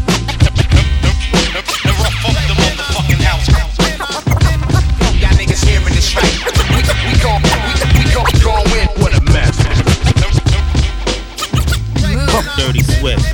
Y'all 5.18 5.34
niggas 5.34 5.64
hearing 5.66 5.92
this 5.92 6.14
right. 6.14 6.30
We, 6.70 6.82
we 7.10 7.18
gon' 7.18 7.42
we, 7.42 7.50
we 7.98 8.04
gon' 8.14 8.30
go 8.44 8.62
in. 8.78 8.86
What 9.02 9.12
a 9.12 9.20
mess. 9.32 9.58
Dirty 12.56 12.82
Swift. 12.82 13.24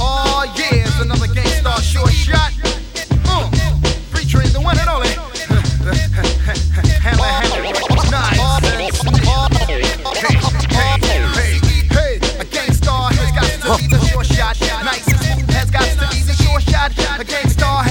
Oh 0.00 0.52
yeah, 0.56 0.84
it's 0.84 1.00
another 1.00 1.28
Gang 1.32 1.46
Starr 1.46 1.80
short 1.80 2.12
shot. 2.12 2.52
Uh, 3.26 3.48
featuring 4.14 4.50
the 4.52 4.60
one 4.60 4.78
and 4.78 4.88
only. 4.88 5.11
Hammer, 5.92 7.24
hammer, 7.24 7.62
nice. 8.10 8.38
A 12.40 12.44
Gang 12.44 12.72
Starr 12.72 13.10
has 13.12 13.30
got 13.32 13.44
to 13.44 13.76
be 13.78 13.86
the 13.88 13.98
short 14.06 14.26
shot. 14.26 14.56
Nice. 14.84 15.06
A 17.20 17.24
Gang 17.24 17.48
Starr 17.48 17.82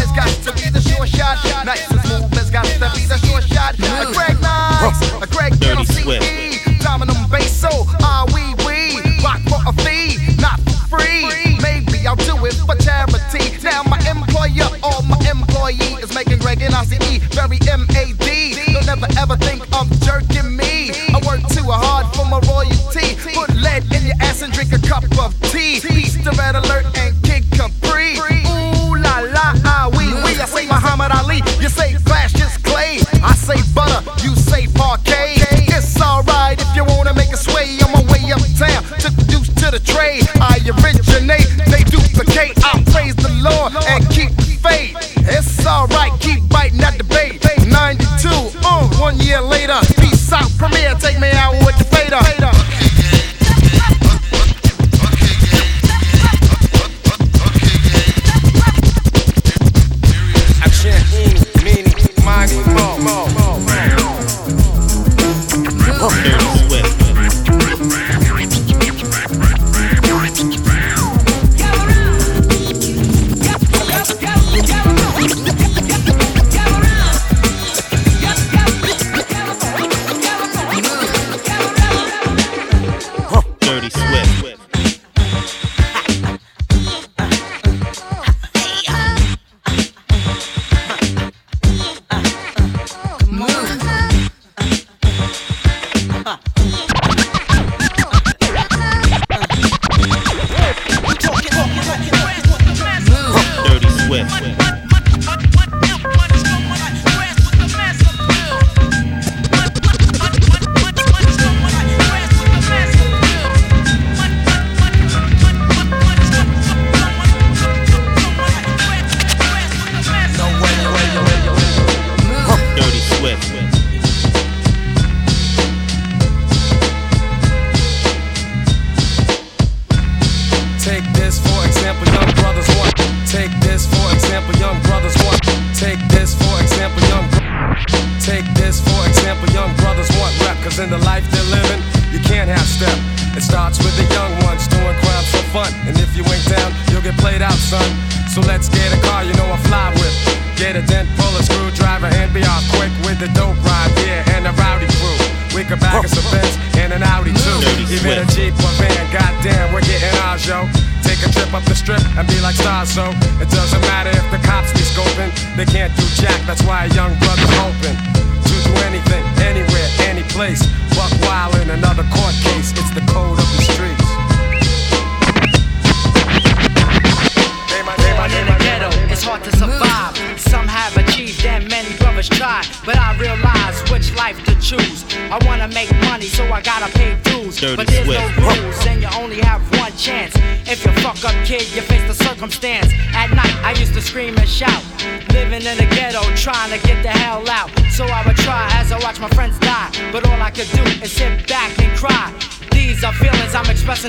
so 162.91 163.20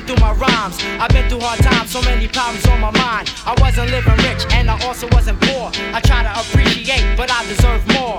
through 0.01 0.17
my 0.17 0.33
rhymes. 0.33 0.79
I've 0.99 1.11
been 1.11 1.29
through 1.29 1.41
hard 1.41 1.61
times, 1.61 1.91
so 1.91 2.01
many 2.03 2.27
problems 2.27 2.67
on 2.67 2.81
my 2.81 2.91
mind. 2.93 3.31
I 3.45 3.55
wasn't 3.61 3.91
living 3.91 4.17
rich, 4.25 4.47
and 4.53 4.71
I 4.71 4.81
also 4.87 5.07
wasn't 5.13 5.39
poor. 5.43 5.71
I 5.93 6.01
try 6.01 6.23
to 6.23 6.33
appreciate, 6.41 7.05
but 7.17 7.31
I 7.31 7.45
deserve 7.45 7.87
more. 7.93 8.19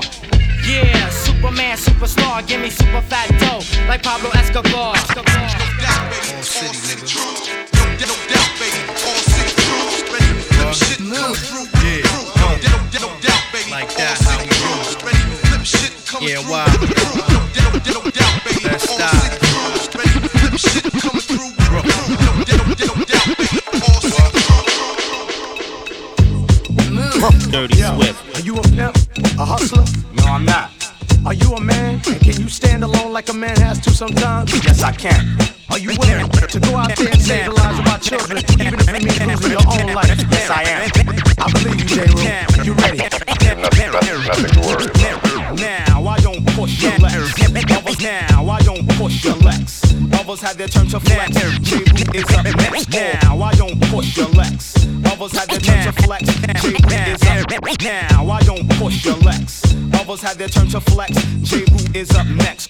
Yeah, 0.67 1.09
Superman, 1.09 1.78
superstar, 1.78 2.45
give 2.47 2.61
me 2.61 2.69
super 2.69 3.01
fat 3.01 3.28
dough, 3.39 3.65
like 3.88 4.03
Pablo 4.03 4.30
Escobar. 4.32 4.93
Sometimes? 34.04 34.51
Yes, 34.66 34.84
I 34.84 34.91
can. 34.91 35.16
Are 35.72 35.80
you 35.80 35.95
willing 35.97 36.28
to 36.28 36.60
go 36.60 36.76
out 36.76 36.93
there 36.93 37.08
and 37.08 37.22
save 37.22 37.45
the 37.45 37.51
lives 37.51 37.80
of 37.80 37.88
our 37.88 37.99
children, 37.99 38.43
even 38.60 38.76
if 38.76 38.89
it 38.89 38.99
means 38.99 39.16
losing 39.24 39.51
your 39.56 39.64
own 39.64 39.95
life? 39.95 40.12
Yes, 40.28 40.49
I 40.51 40.64
am. 40.76 40.91
I 41.39 41.47
believe 41.54 41.80
you, 41.80 41.88
Jeru. 41.88 42.12
You 42.68 42.74
ready? 42.84 42.99
Now 45.56 46.06
I 46.06 46.20
don't 46.20 46.45
push 46.47 46.84
your 46.84 46.97
legs. 46.99 48.04
Now 48.04 48.49
I 48.49 48.60
don't 48.64 48.86
push 48.99 49.24
your 49.24 49.36
legs. 49.36 49.95
Others 50.20 50.41
had 50.41 50.58
their 50.58 50.68
turn 50.68 50.88
to 50.88 50.99
flex. 50.99 51.32
J-Boot 51.62 52.14
is 52.14 52.26
up 52.36 52.43
next. 52.43 52.89
Now 52.89 53.41
I 53.41 53.54
don't 53.56 53.80
push 53.84 54.18
your 54.18 54.28
legs. 54.36 54.76
Others 55.06 55.32
had 55.32 55.47
their 55.49 55.60
turn 55.60 55.93
to 55.93 56.04
flex. 56.04 56.26
J-Boot 56.62 56.91
is 57.08 57.24
up 57.24 57.49
next. 57.49 57.84
now. 57.86 58.30
I 58.30 58.41
don't 58.41 58.70
push 58.72 59.06
your 59.06 59.16
legs. 59.20 59.64
Others 59.93 60.22
had 60.22 60.38
their 60.38 60.49
turn 60.49 60.68
to 60.68 60.82
flex. 60.82 61.16
J-Boot 61.43 61.95
is 61.95 62.12
up 62.12 62.28
next. 62.28 62.62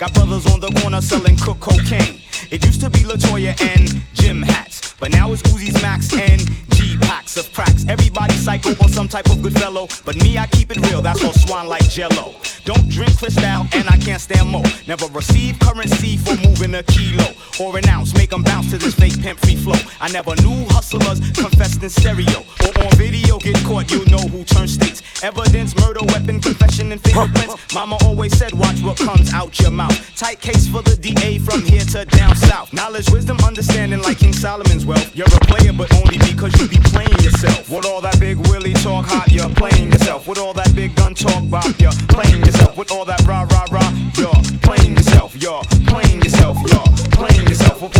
Got 0.00 0.14
brothers 0.14 0.46
on 0.46 0.58
the 0.60 0.72
corner 0.80 1.02
selling 1.02 1.36
cook 1.36 1.60
cocaine. 1.60 2.22
It 2.50 2.64
used 2.64 2.80
to 2.80 2.88
be 2.88 3.00
Latoya 3.00 3.52
and 3.60 4.02
Jim 4.14 4.40
hats, 4.40 4.94
but 4.98 5.12
now 5.12 5.30
it's 5.30 5.42
Uzi's 5.42 5.80
Max 5.82 6.10
and 6.14 6.40
G 6.70 6.96
packs 7.02 7.36
of 7.36 7.52
cracks. 7.52 7.84
Everybody 7.86 8.32
psycho 8.32 8.70
or 8.80 8.88
some 8.88 9.08
type 9.08 9.28
of 9.28 9.42
good 9.42 9.52
fellow, 9.52 9.88
but 10.06 10.16
me 10.16 10.38
I 10.38 10.46
keep 10.46 10.70
it 10.70 10.78
real. 10.88 11.02
That's 11.02 11.22
all 11.22 11.34
swan 11.34 11.68
like 11.68 11.86
Jello. 11.90 12.34
Don't 12.64 12.88
drink 12.88 13.18
Cristal 13.18 13.66
and 13.74 13.88
I 13.90 13.98
can't 13.98 14.22
stand 14.22 14.48
more. 14.48 14.64
Never 14.88 15.06
receive 15.08 15.58
currency 15.60 16.16
for 16.16 16.34
moving 16.36 16.74
a 16.76 16.82
kilo 16.82 17.26
or 17.60 17.76
an 17.76 17.86
ounce. 17.88 18.14
Make 18.14 18.32
'em 18.32 18.42
bounce 18.42 18.70
to 18.70 18.78
this 18.78 18.94
fake 18.94 19.20
pimp 19.20 19.38
free 19.40 19.56
flow. 19.56 19.80
I 20.00 20.08
never 20.10 20.34
knew 20.36 20.64
hustlers 20.70 21.20
confessed 21.36 21.82
in 21.82 21.90
stereo 21.90 22.40
or 22.64 22.72
on 22.84 22.92
video. 22.96 23.38
Get 23.38 23.62
caught, 23.64 23.90
you'll 23.90 24.06
know 24.06 24.24
who 24.32 24.44
turned 24.44 24.70
states. 24.70 25.02
Evidence, 25.22 25.76
murder, 25.76 26.00
weapon, 26.12 26.40
confession, 26.40 26.69
and 26.92 27.00
fingerprints. 27.00 27.74
Mama 27.74 27.96
always 28.04 28.36
said, 28.36 28.52
watch 28.52 28.82
what 28.82 28.96
comes 28.96 29.32
out 29.32 29.58
your 29.60 29.70
mouth. 29.70 29.96
Tight 30.16 30.40
case 30.40 30.68
for 30.68 30.82
the 30.82 30.96
DA 30.96 31.38
from 31.38 31.62
here 31.62 31.84
to 31.92 32.04
down 32.04 32.34
south. 32.36 32.72
Knowledge, 32.72 33.10
wisdom, 33.10 33.38
understanding 33.44 34.02
like 34.02 34.18
King 34.18 34.32
Solomon's 34.32 34.84
wealth. 34.84 35.14
You're 35.14 35.26
a 35.26 35.40
player, 35.46 35.72
but 35.72 35.92
only 35.94 36.18
because 36.18 36.52
you 36.60 36.68
be 36.68 36.78
playing 36.90 37.18
yourself. 37.20 37.70
With 37.70 37.86
all 37.86 38.00
that 38.00 38.18
big 38.18 38.38
willy 38.48 38.72
talk 38.74 39.06
hot, 39.06 39.30
you're 39.30 39.48
playing 39.50 39.92
yourself. 39.92 40.26
With 40.26 40.38
all 40.38 40.54
that 40.54 40.74
big 40.74 40.94
gun 40.96 41.14
talk 41.14 41.48
bop, 41.48 41.66
you're 41.78 41.92
playing 42.08 42.44
yourself. 42.44 42.76
With 42.76 42.90
all 42.90 43.04
that 43.04 43.20
rah 43.26 43.46
rah 43.50 43.66
rah, 43.70 43.90
you're 44.16 44.42
playing 44.62 44.96
yourself. 44.96 45.36
You're 45.40 45.62
playing 45.86 46.22
yourself. 46.22 46.56
You're 46.66 46.90
playing 47.12 47.48
yourself. 47.48 47.82
With 47.82 47.99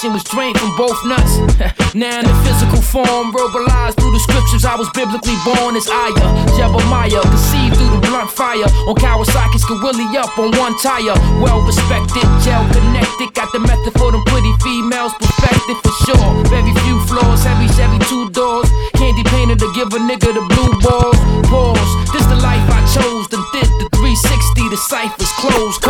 from 0.00 0.12
temptation, 0.12 0.12
restraint 0.12 0.56
from 0.58 0.76
both 0.76 0.98
nuts. 1.04 1.36
now 1.94 2.20
in 2.20 2.26
the 2.26 2.36
physical 2.44 2.80
form, 2.80 3.32
verbalized 3.32 3.96
through 3.96 4.12
the 4.12 4.20
scriptures, 4.20 4.64
I 4.64 4.74
was 4.76 4.88
biblically 4.94 5.36
born 5.44 5.76
as 5.76 5.88
Aya. 5.88 6.26
Jeremiah, 6.56 7.20
conceived 7.22 7.76
through 7.76 7.92
the 7.92 8.00
blunt 8.08 8.30
fire. 8.30 8.68
On 8.88 8.94
Kawasaki's 8.96 9.64
willy 9.68 10.06
up 10.16 10.36
on 10.38 10.52
one 10.58 10.76
tire. 10.78 11.16
Well 11.40 11.60
respected, 11.62 12.24
gel 12.44 12.64
connected. 12.72 13.32
Got 13.34 13.52
the 13.52 13.60
method 13.60 13.92
for 13.98 14.12
them 14.12 14.24
pretty 14.26 14.52
females 14.62 15.12
perfected 15.20 15.76
for 15.84 15.94
sure. 16.06 16.30
Very 16.48 16.72
few 16.84 16.96
floors, 17.06 17.44
heavy 17.44 17.68
Chevy 17.76 17.98
two 18.08 18.30
doors. 18.30 18.68
Candy 18.94 19.24
painted 19.30 19.58
to 19.60 19.68
give 19.74 19.92
a 19.92 20.00
nigga 20.00 20.32
the 20.32 20.44
blue 20.52 20.72
balls. 20.80 21.16
Pause. 21.48 22.12
This 22.12 22.24
the 22.26 22.36
life 22.36 22.64
I 22.68 22.80
chose. 22.92 23.28
Then 23.28 23.44
did 23.52 23.68
the 23.80 23.88
360. 23.96 24.68
The 24.70 24.76
ciphers 24.76 25.32
closed. 25.38 25.82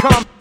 Come, 0.00 0.31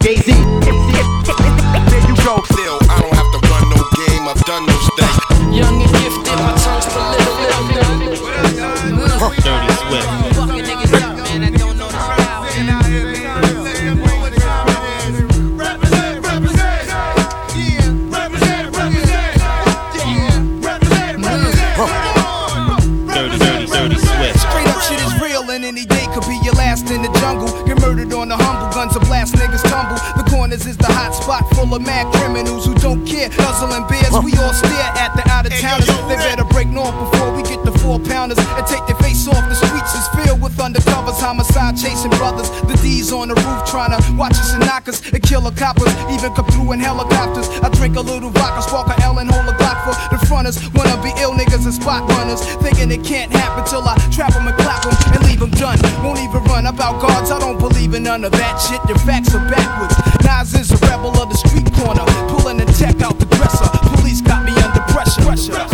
full 31.71 31.79
of 31.79 31.85
mad 31.87 32.11
criminals 32.13 32.65
who 32.65 32.75
don't 32.75 33.05
care. 33.07 33.29
Nuzzling 33.29 33.87
beers, 33.87 34.11
we 34.23 34.35
all 34.43 34.53
stare 34.53 34.91
at 34.99 35.15
the 35.15 35.23
out 35.31 35.45
of 35.45 35.53
towners. 35.55 35.87
They 36.07 36.15
better 36.19 36.43
break 36.43 36.67
north 36.67 36.91
before 36.91 37.31
we 37.35 37.43
get 37.43 37.63
the 37.63 37.71
four 37.79 37.99
pounders 37.99 38.37
and 38.39 38.67
take 38.67 38.85
their 38.87 38.99
face 38.99 39.27
off. 39.27 39.43
The 39.47 39.55
streets 39.55 39.95
is 39.95 40.07
filled 40.15 40.41
with 40.41 40.57
undercovers, 40.57 41.19
homicide 41.19 41.77
chasing 41.77 42.11
brothers. 42.19 42.49
The 42.67 42.75
D's 42.83 43.11
on 43.11 43.29
the 43.29 43.35
roof 43.35 43.63
trying 43.65 43.95
to 43.95 43.99
watch 44.17 44.35
us 44.35 44.53
and 44.53 44.65
knock 44.65 44.89
us 44.89 44.99
and 45.11 45.21
kill 45.23 45.49
coppers. 45.51 45.93
Even 46.11 46.33
come 46.33 46.45
through 46.51 46.73
in 46.73 46.79
helicopters. 46.79 47.47
I 47.63 47.69
drink 47.69 47.95
a 47.95 48.01
little 48.01 48.29
vodka, 48.29 48.61
spark 48.63 48.87
a 48.91 48.95
L 49.03 49.19
and 49.19 49.31
hold 49.31 49.47
a 49.47 49.55
Glock 49.55 49.79
for 49.87 49.95
the 50.11 50.19
fronters. 50.25 50.57
Wanna 50.75 50.99
be 51.01 51.11
ill 51.21 51.31
niggas 51.31 51.63
and 51.63 51.73
spot 51.73 52.07
runners. 52.09 52.43
Thinking 52.59 52.91
it 52.91 53.03
can't 53.03 53.31
happen 53.31 53.63
till 53.65 53.83
I 53.87 53.95
trap 54.11 54.33
them 54.33 54.47
and 54.47 54.57
clap 54.57 54.83
them 54.83 54.95
and 55.15 55.23
leave 55.27 55.39
them 55.39 55.51
done. 55.51 55.79
Won't 56.03 56.19
even 56.19 56.43
run 56.51 56.67
about 56.67 56.99
guards, 57.01 57.31
I 57.31 57.39
don't 57.39 57.59
believe 57.59 57.93
in 57.93 58.03
none 58.03 58.23
of 58.23 58.31
that 58.33 58.59
shit. 58.59 58.81
Your 58.89 58.99
facts 58.99 59.33
are 59.33 59.45
backwards. 59.49 59.95
Nas 60.23 60.53
is 60.53 60.71
a 60.71 60.77
rebel 60.87 61.20
street 61.51 61.73
corner. 61.73 62.05
Pulling 62.29 62.57
the 62.57 62.65
tech 62.65 63.01
out 63.01 63.19
the 63.19 63.25
dresser. 63.25 63.67
Police 63.95 64.21
got 64.21 64.43
me 64.45 64.53
under 64.63 64.81
pressure. 64.91 65.21
pressure. 65.21 65.67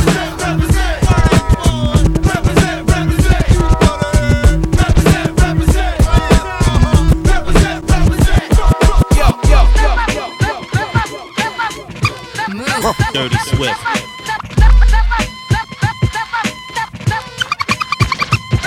Dirty 13.14 13.38
Swift. 13.50 13.84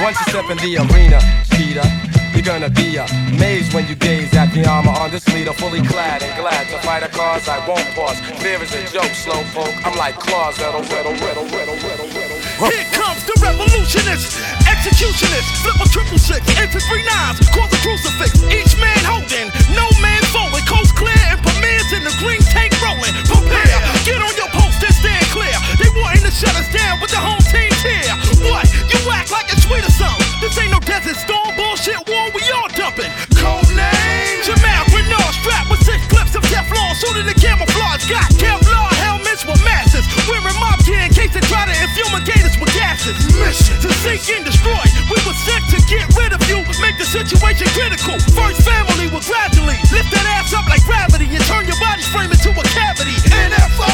Once 0.03 0.19
you 0.19 0.25
step 0.33 0.51
in 0.51 0.59
the 0.59 0.77
arena, 0.79 1.21
Peter, 1.53 2.10
you're 2.41 2.57
gonna 2.57 2.73
be 2.73 2.97
amazed 2.97 3.75
when 3.77 3.85
you 3.85 3.95
gaze 3.95 4.33
at 4.33 4.49
the 4.57 4.65
armor 4.65 4.97
on 4.97 5.11
this 5.13 5.29
leader, 5.29 5.53
fully 5.53 5.85
clad 5.85 6.23
and 6.25 6.33
glad 6.41 6.65
to 6.73 6.79
fight 6.81 7.05
a 7.05 7.11
cause 7.13 7.45
I 7.49 7.61
won't 7.69 7.85
pause. 7.93 8.17
Fear 8.41 8.65
is 8.65 8.73
a 8.73 8.81
joke, 8.89 9.13
slow 9.13 9.37
folk. 9.53 9.69
I'm 9.85 9.93
like 10.01 10.17
claws 10.17 10.57
that'll 10.57 10.81
riddle, 10.89 11.13
riddle, 11.21 11.45
riddle, 11.53 11.77
riddle, 11.77 12.09
riddle. 12.17 12.41
Here 12.65 12.89
comes 12.97 13.21
the 13.29 13.37
revolutionist, 13.45 14.41
executionist, 14.65 15.49
flip 15.61 15.85
a 15.85 15.89
triple 15.93 16.17
six, 16.17 16.41
infantry 16.57 17.05
nines, 17.05 17.45
cause 17.53 17.69
a 17.77 17.81
crucifix. 17.85 18.33
Each 18.49 18.73
man 18.81 19.03
holding, 19.05 19.53
no 19.77 19.85
man 20.01 20.25
forward, 20.33 20.65
coast 20.65 20.97
clear 20.97 21.21
and 21.29 21.41
premieres 21.45 21.93
in 21.93 22.09
the 22.09 22.15
green 22.25 22.41
tank 22.49 22.73
rolling. 22.81 23.13
Prepare, 23.29 23.81
get 24.09 24.17
on 24.17 24.33
your 24.41 24.49
post 24.57 24.81
and 24.81 24.97
stand 24.97 25.27
clear. 25.29 25.57
They 25.77 25.93
wanting 25.93 26.25
to 26.25 26.33
shut 26.33 26.57
us 26.57 26.69
down, 26.73 27.05
but 27.05 27.13
the 27.13 27.21
home 27.21 27.45
team's 27.53 27.85
here. 27.85 28.17
What? 28.49 28.65
You 28.89 29.01
act 29.13 29.29
like 29.29 29.53
it's 29.53 29.69
sweet 29.69 29.85
or 29.85 29.93
something? 29.93 30.20
This 30.51 30.67
ain't 30.67 30.75
no 30.75 30.83
desert 30.83 31.15
storm 31.15 31.55
bullshit 31.55 32.03
war, 32.11 32.27
we 32.35 32.43
all 32.51 32.67
dumping. 32.75 33.07
Code 33.39 33.71
name 33.71 34.43
Jamal 34.43 34.83
Renard, 34.91 35.31
strapped 35.39 35.71
with 35.71 35.79
six 35.87 36.03
clips 36.11 36.35
of 36.35 36.43
Teflon, 36.51 36.91
shooting 36.99 37.23
the 37.23 37.39
camouflage. 37.39 38.11
Got 38.11 38.27
Kevlar 38.35 38.91
helmets 38.99 39.47
with 39.47 39.63
masses, 39.63 40.03
wearing 40.27 40.59
mob 40.59 40.83
gear 40.83 41.07
in 41.07 41.15
case 41.15 41.31
they 41.31 41.45
try 41.47 41.71
to 41.71 41.75
infumigate 41.79 42.43
us 42.43 42.59
with 42.59 42.75
gases. 42.75 43.15
Mission 43.39 43.79
to 43.79 43.95
sink 44.03 44.27
and 44.27 44.43
destroy. 44.43 44.83
We 45.07 45.23
were 45.23 45.39
sent 45.47 45.63
to 45.71 45.79
get 45.87 46.11
rid 46.19 46.35
of 46.35 46.43
you, 46.51 46.67
make 46.83 46.99
the 46.99 47.07
situation 47.07 47.71
critical. 47.71 48.19
First 48.35 48.67
family 48.67 49.07
will 49.07 49.23
gradually 49.23 49.79
lift 49.95 50.11
that 50.11 50.27
ass 50.35 50.51
up 50.51 50.67
like 50.67 50.83
gravity 50.83 51.31
and 51.31 51.47
turn 51.47 51.71
your 51.71 51.79
body 51.79 52.03
frame 52.11 52.35
into 52.35 52.51
a 52.51 52.65
cavity. 52.75 53.15
NFO, 53.31 53.87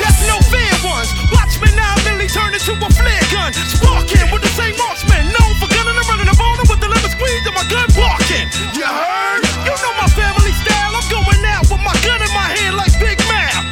that's 0.00 0.24
no 0.24 0.40
fair 0.48 0.72
ones. 0.88 1.12
Watch 1.36 1.60
me 1.60 1.68
now, 1.76 1.92
Millie 2.08 2.32
turn 2.32 2.56
into 2.56 2.72
a 2.72 2.88
flare 2.96 3.26
gun. 3.28 3.52
Sparking 3.52 4.24
with 4.32 4.40
the 4.40 4.52
same 4.56 4.72
marksman, 4.80 5.28
known 5.36 5.52
for 5.60 5.67
gunning 5.98 6.28
and 6.28 6.30
running 6.30 6.30
up 6.30 6.38
on 6.38 6.58
with 6.70 6.80
the 6.80 6.88
lemon 6.88 7.10
squeeze 7.10 7.44
and 7.46 7.54
my 7.54 7.66
gun 7.66 7.88
barking. 7.98 8.46
You 8.74 8.86
heard? 8.86 9.42
You 9.66 9.74
know 9.82 9.94
my 9.98 10.08
family 10.14 10.52
style. 10.62 10.94
I'm 10.94 11.06
going 11.10 11.42
out 11.42 11.66
with 11.66 11.82
my 11.82 11.96
gun 12.06 12.22
in 12.22 12.30
my 12.34 12.48
hand 12.54 12.76
like 12.76 12.92
Big 13.02 13.18
Mouth. 13.26 13.66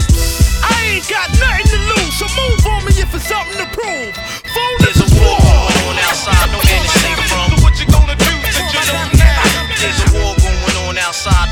I 0.66 0.98
ain't 0.98 1.06
got 1.06 1.30
nothing 1.38 1.66
to 1.70 1.78
lose, 1.94 2.14
so 2.18 2.26
move 2.34 2.60
on 2.66 2.82
me 2.86 2.92
if 2.98 3.14
it's 3.14 3.26
something 3.30 3.58
to 3.62 3.68
prove. 3.70 4.10
Phone 4.50 4.80
is 4.90 4.98
a 5.02 5.08
war. 5.22 5.38
on 5.86 5.98
outside, 6.02 6.50
no 6.50 6.58
man 6.66 6.82
to 6.82 6.90
save 6.98 7.20
from. 7.30 7.46
So 7.54 7.56
what 7.62 7.74
you 7.78 7.86
gonna 7.86 8.18
do 8.18 8.32
that 8.42 8.66
you 8.74 8.82
know 8.90 9.06
now? 9.14 9.42
There's 9.78 10.00
a 10.02 10.08
war 10.18 10.34
going 10.42 10.76
on 10.88 10.98
outside. 10.98 11.48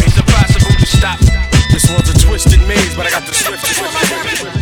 It's 0.00 0.16
impossible 0.16 0.76
to 0.80 0.86
stop. 0.86 1.18
This 1.72 1.90
one's 1.90 2.08
a 2.08 2.16
twisted 2.16 2.60
maze, 2.64 2.96
but 2.96 3.06
I 3.06 3.10
got 3.10 3.26
the 3.26 3.34
swift. 3.34 4.55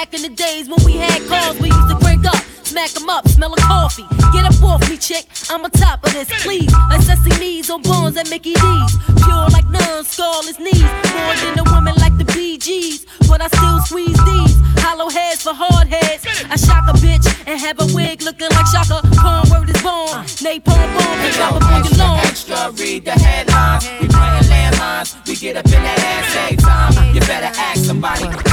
Back 0.00 0.14
in 0.14 0.22
the 0.22 0.30
days 0.30 0.66
when 0.66 0.82
we 0.86 0.92
had 0.96 1.20
cars 1.28 1.60
we 1.60 1.68
used 1.68 1.88
to 1.90 1.96
crank 1.96 2.24
up. 2.24 2.42
Smack 2.64 2.96
'em 2.96 3.10
up, 3.10 3.28
smell 3.28 3.52
of 3.52 3.58
coffee. 3.58 4.06
Get 4.32 4.46
up 4.48 4.56
off 4.64 4.80
me, 4.88 4.96
chick. 4.96 5.26
I'm 5.50 5.62
on 5.62 5.70
top 5.72 6.02
of 6.06 6.14
this, 6.14 6.26
please. 6.42 6.72
Like 6.88 7.02
Sesame 7.02 7.60
on 7.68 7.82
bones 7.82 8.16
at 8.16 8.30
Mickey 8.30 8.54
D's. 8.54 8.92
Pure 9.22 9.48
like 9.52 9.68
none, 9.68 10.02
scarless 10.08 10.58
knees. 10.58 10.88
More 11.12 11.34
than 11.42 11.58
a 11.58 11.64
woman 11.70 11.94
like 11.96 12.16
the 12.16 12.24
Bee 12.32 12.56
Gees. 12.56 13.04
But 13.28 13.42
I 13.42 13.48
still 13.48 13.78
squeeze 13.80 14.16
these. 14.24 14.56
Hollow 14.80 15.10
heads 15.10 15.42
for 15.42 15.52
hard 15.52 15.86
heads. 15.88 16.24
I 16.48 16.56
shock 16.56 16.88
a 16.88 16.94
bitch 17.04 17.26
and 17.46 17.60
have 17.60 17.78
a 17.78 17.86
wig 17.94 18.22
looking 18.22 18.48
like 18.56 18.68
Chaka. 18.72 19.06
Khan 19.20 19.50
word 19.50 19.68
is 19.68 19.82
born. 19.82 20.24
Napalm 20.40 20.88
bomb 20.96 21.30
drop 21.36 21.56
up 21.56 21.72
on 21.72 21.84
your 21.84 21.96
lawn. 22.00 22.20
Extra, 22.24 22.72
read 22.80 23.04
the 23.04 23.12
headlines. 23.12 23.84
We 24.00 24.08
playing 24.08 24.48
landmines. 24.48 25.10
We 25.28 25.36
get 25.36 25.58
up 25.58 25.66
in 25.66 25.82
that 25.86 25.98
ass 26.14 26.36
every 26.36 26.56
time. 26.56 27.14
You 27.14 27.20
better 27.20 27.52
ask 27.68 27.84
somebody. 27.84 28.49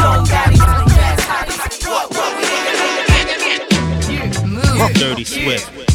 Dirty 5.07 5.23
Swift. 5.23 5.86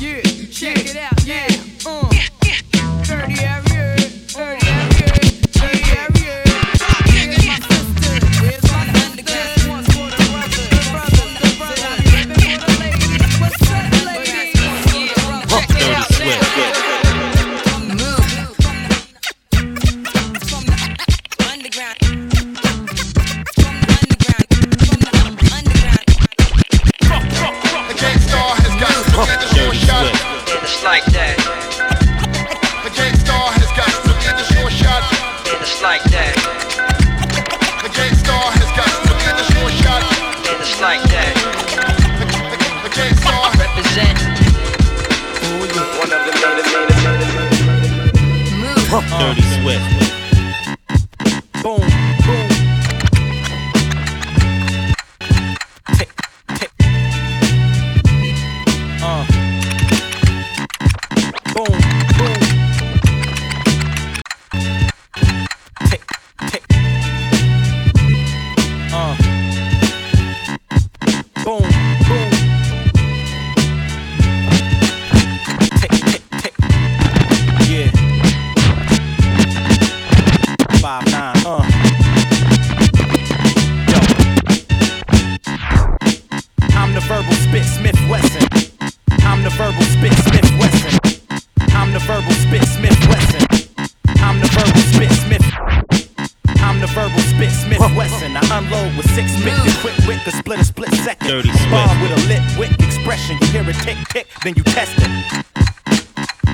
You 103.73 103.79
tick 103.79 104.09
tick, 104.09 104.27
then 104.45 104.53
you 104.55 104.63
test 104.65 104.93
it. 104.99 105.09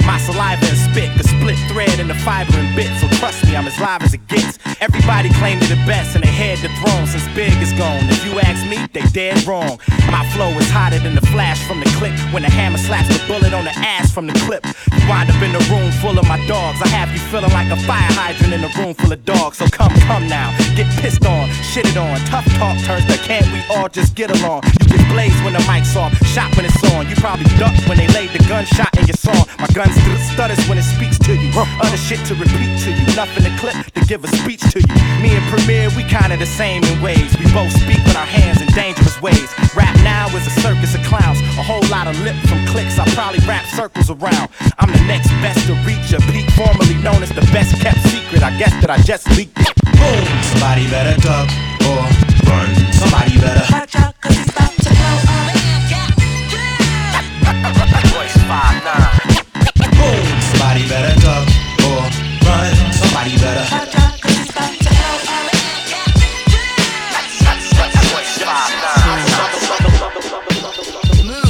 My 0.07 0.19
saliva 0.19 0.65
and 0.65 0.79
spit, 0.79 1.11
the 1.19 1.25
split 1.25 1.59
thread 1.69 1.99
and 1.99 2.09
the 2.09 2.15
fiber 2.15 2.57
and 2.57 2.77
bit. 2.77 2.87
So 3.01 3.09
trust 3.19 3.45
me, 3.45 3.57
I'm 3.57 3.67
as 3.67 3.81
live 3.81 4.03
as 4.03 4.15
it 4.15 4.25
gets. 4.29 4.48
Everybody 5.19 5.41
claimed 5.41 5.63
it 5.65 5.75
the 5.75 5.83
best 5.83 6.15
and 6.15 6.23
they 6.23 6.31
had 6.31 6.59
the 6.63 6.71
throne 6.79 7.05
since 7.09 7.27
Big 7.35 7.51
is 7.59 7.73
gone. 7.73 8.07
If 8.07 8.25
you 8.25 8.39
ask 8.39 8.63
me, 8.71 8.79
they 8.95 9.03
dead 9.11 9.43
wrong. 9.51 9.81
My 10.15 10.23
flow 10.31 10.47
is 10.55 10.71
hotter 10.71 11.01
than 11.01 11.17
the 11.17 11.27
flash 11.35 11.59
from 11.67 11.81
the 11.81 11.91
click 11.99 12.15
when 12.31 12.43
the 12.47 12.49
hammer 12.51 12.79
slaps 12.79 13.11
the 13.11 13.19
bullet 13.27 13.53
on 13.53 13.65
the 13.65 13.75
ass 13.83 14.13
from 14.13 14.29
the 14.29 14.33
clip. 14.47 14.63
You 14.63 15.03
wind 15.11 15.27
up 15.27 15.43
in 15.43 15.51
a 15.59 15.63
room 15.67 15.91
full 15.99 16.15
of 16.23 16.27
my 16.31 16.39
dogs. 16.47 16.79
I 16.83 16.89
have 16.95 17.11
you 17.11 17.19
feeling 17.35 17.51
like 17.51 17.67
a 17.67 17.77
fire 17.83 18.07
hydrant 18.15 18.55
in 18.55 18.63
a 18.63 18.71
room 18.79 18.95
full 18.95 19.11
of 19.11 19.25
dogs. 19.25 19.59
So 19.59 19.67
come, 19.67 19.91
come 20.07 20.29
now, 20.29 20.55
get 20.79 20.87
pissed 21.03 21.27
on, 21.27 21.51
shitted 21.67 21.99
on. 21.99 22.15
Tough 22.31 22.47
talk 22.55 22.79
turns 22.87 23.05
to 23.11 23.19
can't 23.27 23.51
we 23.51 23.59
all 23.75 23.89
just 23.89 24.15
get 24.15 24.31
along? 24.31 24.71
You 24.87 24.87
get 24.87 25.03
blazed 25.11 25.43
when 25.43 25.55
the 25.59 25.65
mic's 25.67 25.97
off, 25.97 26.15
shot 26.31 26.55
when 26.55 26.63
it's 26.65 26.79
on. 26.95 27.11
You 27.11 27.17
probably 27.17 27.51
ducked 27.59 27.83
when 27.91 27.99
they 27.99 28.07
laid 28.15 28.31
the 28.31 28.43
gunshot 28.47 28.95
in 28.97 29.11
your 29.11 29.19
song. 29.19 29.51
My 29.59 29.67
gun 29.75 29.91
st- 29.91 30.23
stutters 30.31 30.63
when 30.69 30.79
it 30.79 30.87
speaks 30.87 31.19
to 31.27 31.35
you. 31.35 31.51
Other 31.83 31.99
shit 31.99 32.23
to 32.31 32.39
repeat 32.39 32.79
to 32.87 32.95
you. 32.95 33.07
Nothing 33.19 33.51
to 33.51 33.53
clip 33.59 33.75
to 33.99 34.01
give 34.07 34.23
a 34.23 34.29
speech 34.29 34.63
to 34.71 34.79
you. 34.79 35.08
Me 35.23 35.35
and 35.35 35.45
Premier, 35.51 35.89
we 35.97 36.05
kinda 36.05 36.37
the 36.37 36.47
same 36.47 36.85
in 36.85 37.01
ways. 37.03 37.37
We 37.39 37.51
both 37.53 37.73
speak 37.73 38.03
with 38.05 38.17
our 38.17 38.27
hands 38.27 38.61
in 38.61 38.69
dangerous 38.69 39.21
ways. 39.21 39.49
Rap 39.75 39.95
now 40.03 40.29
is 40.37 40.47
a 40.47 40.55
circus 40.61 40.95
of 40.95 41.03
clowns. 41.05 41.41
A 41.59 41.63
whole 41.63 41.85
lot 41.89 42.07
of 42.07 42.19
lip 42.21 42.37
from 42.47 42.65
clicks. 42.67 42.99
I 42.99 43.05
probably 43.15 43.41
wrap 43.47 43.65
circles 43.67 44.11
around. 44.11 44.49
I'm 44.79 44.93
the 44.93 45.05
next 45.05 45.29
best 45.43 45.67
to 45.67 45.75
reach 45.89 46.13
a 46.13 46.21
peak, 46.33 46.49
formerly 46.53 46.95
known 47.03 47.23
as 47.23 47.31
the 47.31 47.47
best 47.53 47.81
kept 47.81 48.01
secret. 48.09 48.43
I 48.43 48.57
guess 48.59 48.73
that 48.81 48.91
I 48.91 48.99
just 49.03 49.29
leaked. 49.37 49.55
Boom! 49.55 50.25
Somebody 50.51 50.89
better 50.89 51.17
duck 51.21 51.49
or 51.89 52.03
run. 52.49 52.69
Somebody 52.93 53.39
better. 53.41 53.79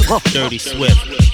Dirty 0.09 0.57
Swift. 0.57 1.29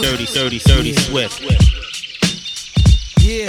Dirty, 0.00 0.24
dirty, 0.26 0.58
dirty 0.60 0.92
Swift. 0.94 1.42
Yeah. 3.20 3.48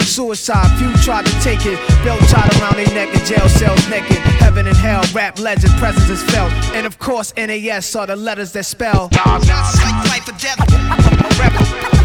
Suicide, 0.00 0.76
few 0.78 0.92
tried 1.02 1.26
to 1.26 1.32
take 1.40 1.66
it. 1.66 1.78
Belt 2.04 2.20
tied 2.28 2.52
around 2.60 2.76
their 2.76 2.86
neck 2.94 3.14
in 3.14 3.24
jail 3.24 3.48
cells 3.48 3.88
naked. 3.88 4.18
Heaven 4.40 4.66
and 4.66 4.76
hell, 4.76 5.04
rap 5.12 5.38
legend, 5.38 5.72
presence 5.74 6.08
is 6.08 6.22
felt. 6.30 6.52
And 6.74 6.86
of 6.86 6.98
course, 6.98 7.32
NAS 7.36 7.94
are 7.96 8.06
the 8.06 8.16
letters 8.16 8.52
that 8.52 8.64
spell. 8.64 9.08
Like 9.12 9.46
life 9.46 10.28
or 10.28 10.36
death. 10.38 11.99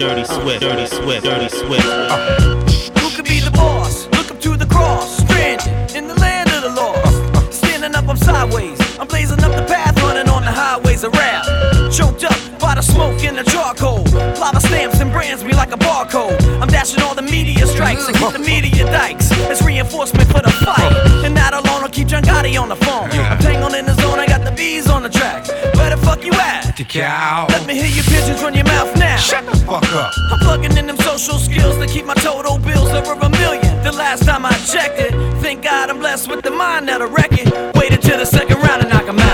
Dirty 0.00 0.24
Swift. 0.24 0.62
Dirty 0.62 0.86
Swift. 0.86 1.24
Dirty 1.24 1.48
Swift. 1.50 1.84
Who 1.84 3.10
could 3.14 3.26
be 3.26 3.38
the 3.38 3.50
boss? 3.52 4.06
Look 4.06 4.30
up 4.30 4.40
to 4.40 4.56
the 4.56 4.64
cross, 4.64 5.18
stranded 5.18 5.94
in 5.94 6.08
the 6.08 6.14
land 6.14 6.48
of 6.48 6.62
the 6.62 6.70
lost. 6.70 7.54
Standing 7.54 7.94
up, 7.94 8.08
I'm 8.08 8.16
sideways. 8.16 8.80
I'm 8.98 9.06
blazing 9.06 9.44
up 9.44 9.52
the 9.54 9.62
path, 9.68 9.94
running 10.02 10.26
on 10.30 10.40
the 10.40 10.50
highways 10.50 11.04
of 11.04 11.12
rap. 11.12 11.44
Choked 11.92 12.24
up 12.24 12.40
by 12.58 12.76
the 12.76 12.80
smoke 12.80 13.22
and 13.24 13.36
the 13.36 13.44
charcoal. 13.44 14.02
Lava 14.40 14.62
stamps 14.62 15.00
and 15.00 15.12
brands 15.12 15.44
me 15.44 15.52
like 15.52 15.70
a 15.70 15.76
barcode. 15.76 16.40
I'm 16.62 16.68
dashing 16.68 17.02
all 17.02 17.14
the 17.14 17.20
media 17.20 17.66
strikes 17.66 18.08
and 18.08 18.16
keep 18.16 18.32
the 18.32 18.38
media 18.38 18.86
dikes. 18.86 19.28
It's 19.52 19.60
reinforcement 19.60 20.30
for 20.30 20.40
the 20.40 20.50
fight. 20.64 20.96
And 21.26 21.34
not 21.34 21.52
alone, 21.52 21.82
I'll 21.84 21.90
keep 21.90 22.08
John 22.08 22.22
Gotti 22.22 22.58
on 22.58 22.70
the 22.70 22.76
phone. 22.76 23.10
I'm 23.10 23.38
tangled 23.38 23.74
in 23.74 23.84
the 23.84 23.92
zone, 24.00 24.18
I 24.18 24.26
got 24.26 24.46
the 24.46 24.52
bees 24.52 24.88
on 24.88 25.02
the 25.02 25.10
track. 25.10 25.44
You 26.30 26.40
at? 26.40 26.76
The 26.76 26.84
cow. 26.84 27.46
Let 27.48 27.66
me 27.66 27.74
hear 27.74 27.86
your 27.86 28.04
pigeons 28.04 28.42
run 28.42 28.54
your 28.54 28.64
mouth 28.64 28.96
now. 28.96 29.16
Shut 29.16 29.44
the 29.46 29.56
fuck 29.56 29.84
up. 29.92 30.12
I'm 30.32 30.38
plugging 30.40 30.76
in 30.76 30.86
them 30.86 30.96
social 30.98 31.38
skills 31.38 31.76
to 31.78 31.86
keep 31.86 32.04
my 32.06 32.14
total 32.14 32.58
bills 32.58 32.90
over 32.90 33.12
a 33.14 33.28
million. 33.28 33.82
The 33.82 33.92
last 33.92 34.24
time 34.24 34.46
I 34.46 34.52
checked 34.72 34.98
it, 35.00 35.12
thank 35.40 35.62
God 35.62 35.90
I'm 35.90 35.98
blessed 35.98 36.28
with 36.28 36.42
the 36.42 36.50
mind 36.50 36.88
that'll 36.88 37.08
wreck 37.08 37.32
it. 37.32 37.48
Wait 37.76 37.92
until 37.92 38.18
the 38.18 38.26
second 38.26 38.58
round 38.58 38.82
and 38.82 38.90
knock 38.90 39.08
'em 39.08 39.18
out. 39.18 39.29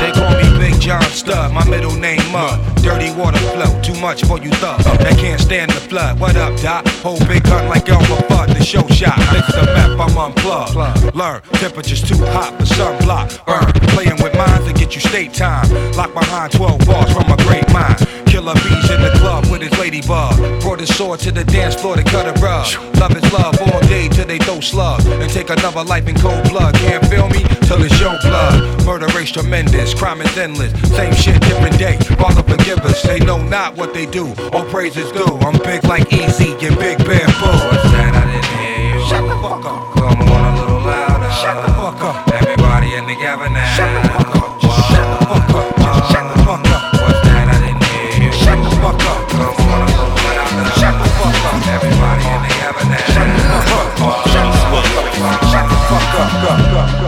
John 0.87 1.03
Stud, 1.11 1.53
my 1.53 1.69
middle 1.69 1.97
name 1.97 2.23
Mud. 2.31 2.61
Dirty 2.77 3.11
water 3.19 3.41
flow, 3.51 3.83
too 3.83 4.01
much 4.01 4.23
for 4.25 4.39
you 4.39 4.51
thug. 4.63 4.81
That 5.01 5.19
can't 5.19 5.41
stand 5.41 5.73
the 5.73 5.81
flood. 5.81 6.21
What 6.21 6.37
up, 6.37 6.57
Doc? 6.61 6.87
Hold 7.03 7.27
big 7.27 7.43
gun 7.43 7.69
like 7.69 7.89
Elmer 7.89 8.23
Fudd, 8.31 8.57
the 8.57 8.63
show 8.63 8.87
shot. 8.95 9.19
Mix 9.33 9.49
the 9.49 9.65
map, 9.75 9.99
I'm 9.99 10.17
unplugged. 10.17 11.13
Learn, 11.17 11.43
temperature's 11.55 12.09
too 12.09 12.25
hot 12.27 12.57
for 12.57 12.67
sunblock. 12.67 13.45
Burn, 13.47 13.73
playing 13.97 14.23
with 14.23 14.33
minds 14.37 14.69
to 14.69 14.73
get 14.75 14.95
you 14.95 15.01
state 15.01 15.35
time. 15.35 15.69
Lock 15.95 16.15
behind 16.15 16.53
12 16.53 16.87
bars 16.87 17.13
from 17.13 17.33
a 17.33 17.37
great 17.39 17.69
mind. 17.73 17.99
Killer 18.27 18.55
bees 18.55 18.91
in 18.91 19.03
the 19.03 19.11
club 19.19 19.47
with 19.51 19.63
his 19.63 19.73
ladybug. 19.81 20.37
Brought 20.61 20.79
his 20.79 20.95
sword 20.95 21.19
to 21.21 21.33
the 21.33 21.43
dance 21.43 21.75
floor 21.75 21.97
to 21.97 22.05
cut 22.05 22.29
a 22.29 22.41
rug. 22.41 22.69
Love 23.01 23.17
is 23.17 23.33
love 23.33 23.59
all 23.61 23.81
day 23.89 24.09
till 24.09 24.27
they 24.27 24.39
throw 24.39 24.61
slugs. 24.61 25.07
And 25.07 25.31
take 25.33 25.51
another 25.51 25.83
life 25.83 26.07
in 26.07 26.15
cold 26.17 26.49
blood. 26.51 26.75
Can't 26.77 27.05
feel 27.07 27.29
me 27.31 27.43
till 27.67 27.83
it's 27.83 27.99
your 27.99 28.17
blood. 28.21 28.85
Murder 28.85 29.07
race 29.17 29.31
tremendous, 29.31 29.95
crime 29.95 30.21
is 30.21 30.37
endless. 30.37 30.76
Same 30.85 31.15
shit, 31.15 31.41
different 31.43 31.79
day. 31.79 31.97
Follow 32.19 32.43
forgivers, 32.43 33.03
they 33.03 33.19
know 33.21 33.39
not 33.39 33.77
what 33.77 33.93
they 33.95 34.07
do. 34.07 34.35
All 34.53 34.65
praises 34.67 35.11
do. 35.13 35.25
I'm 35.43 35.59
big 35.63 35.85
like 35.85 36.13
Easy 36.13 36.53
and 36.67 36.77
Big 36.79 36.99
Bear 36.99 37.27
Boo. 37.41 37.53
What's 37.69 37.83
that? 37.93 38.13
I 38.15 38.25
didn't 38.27 38.45
hear. 38.57 39.01
Shut 39.09 39.23
the 39.29 39.37
fuck 39.43 39.65
up. 39.65 39.95
Come 39.95 40.21
on 40.29 40.43
a 40.45 40.61
little 40.61 40.81
louder. 40.81 41.31
Shut 41.33 41.57
the 41.65 41.73
fuck 41.75 42.01
up. 42.03 42.29
Everybody 42.33 42.95
in 42.95 43.07
the 43.07 43.15
gavin 43.21 43.53
now. 43.53 43.77
Shut 43.77 43.91
the 43.93 44.09
fuck 44.09 44.37
up. 44.37 44.63
Whoa. 44.63 44.73
Shut 44.91 45.07
the 45.07 45.19
fuck 45.29 45.53
up. 45.53 45.67
Shut 46.11 46.25
the 46.27 46.37
fuck 46.45 46.65
up. 46.73 46.83
What's 47.01 47.21
that? 47.29 47.47
I 47.47 47.57
didn't 47.61 47.85
hear. 48.17 48.33
Shut 48.33 48.59
the 48.65 48.71
fuck 48.81 49.01
up. 49.07 49.21
Come 49.31 49.53
on 49.69 49.81
a 49.85 49.93
little 49.93 50.17
louder. 50.17 50.67
Shut 50.81 50.95
the 50.97 51.07
fuck 51.17 51.37
up. 51.47 51.61
Everybody 51.77 52.25
in 52.25 52.41
the 52.41 52.53
gavin 52.57 52.89
now. 52.89 53.15
Shut 53.15 53.29
the 53.29 53.45
fuck 53.69 54.01
up. 54.01 54.25
Shut 54.33 54.49
the 54.49 54.61
fuck 54.73 54.89
up. 54.97 55.13
Shut 55.53 55.67
the 55.69 55.79
fuck 55.87 56.17
up. 56.17 56.33
Shut 56.33 56.59
the 56.67 57.01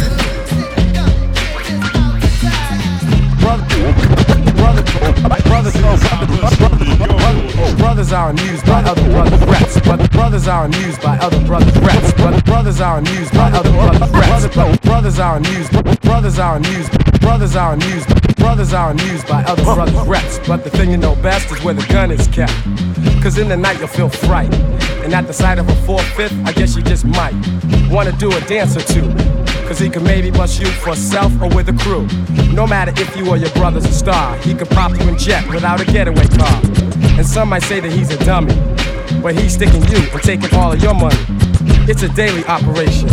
Brothers 8.11 8.35
are 8.35 8.43
amused 8.43 8.65
by 8.65 8.83
other 8.83 9.09
brother 9.09 9.37
threats. 9.37 9.79
But 9.87 9.95
the 10.01 10.09
brothers 10.09 10.45
are 10.45 10.65
amused 10.65 11.01
by 11.01 11.17
other 11.19 11.39
brother 11.45 11.71
threats. 11.71 12.11
But 12.17 12.35
the 12.35 12.43
brothers 12.43 12.81
are 12.81 12.97
amused 12.97 13.31
by 13.31 13.49
other 13.51 13.71
brother 13.71 14.05
threats. 14.07 14.79
Brothers 14.79 15.17
are 15.17 15.37
amused. 15.37 16.01
Brothers 16.01 16.37
are 16.37 16.57
amused. 16.57 17.21
Brothers 17.21 17.55
are 17.55 17.71
amused. 17.71 18.35
Brothers 18.35 18.73
are 18.73 18.91
amused 18.91 19.27
by 19.29 19.43
other 19.45 19.63
brother 19.63 20.03
threats. 20.03 20.39
But 20.45 20.65
the 20.65 20.69
thing 20.69 20.91
you 20.91 20.97
know 20.97 21.15
best 21.15 21.49
is 21.53 21.63
where 21.63 21.73
the 21.73 21.87
gun 21.87 22.11
is 22.11 22.27
kept. 22.27 22.51
Cause 23.23 23.37
in 23.37 23.47
the 23.47 23.55
night 23.55 23.79
you'll 23.79 23.87
feel 23.87 24.09
fright. 24.09 24.53
And 25.05 25.13
at 25.13 25.25
the 25.25 25.33
sight 25.33 25.57
of 25.57 25.69
a 25.69 25.75
four-fifth, 25.85 26.35
I 26.43 26.51
guess 26.51 26.75
you 26.75 26.81
just 26.81 27.05
might 27.05 27.33
wanna 27.89 28.11
do 28.11 28.29
a 28.35 28.41
dance 28.41 28.75
or 28.75 28.81
two. 28.81 29.07
Cause 29.69 29.79
he 29.79 29.89
could 29.89 30.03
maybe 30.03 30.31
bust 30.31 30.59
you 30.59 30.67
for 30.67 30.97
self 30.97 31.31
or 31.41 31.47
with 31.47 31.69
a 31.69 31.77
crew. 31.79 32.05
No 32.51 32.67
matter 32.67 32.91
if 32.97 33.15
you 33.15 33.29
or 33.29 33.37
your 33.37 33.51
brother's 33.51 33.85
a 33.85 33.93
star, 33.93 34.35
he 34.39 34.53
could 34.53 34.69
prop 34.71 34.91
you 34.99 35.07
in 35.07 35.17
jet 35.17 35.47
without 35.47 35.79
a 35.79 35.85
getaway 35.85 36.27
car. 36.27 36.90
And 37.21 37.29
some 37.29 37.49
might 37.49 37.61
say 37.61 37.79
that 37.79 37.91
he's 37.91 38.09
a 38.09 38.17
dummy, 38.25 38.55
but 39.21 39.35
he's 39.35 39.53
sticking 39.53 39.83
you 39.89 39.99
and 40.11 40.23
taking 40.23 40.51
all 40.55 40.71
of 40.71 40.81
your 40.81 40.95
money. 40.95 41.23
It's 41.87 42.01
a 42.01 42.09
daily 42.09 42.43
operation. 42.45 43.09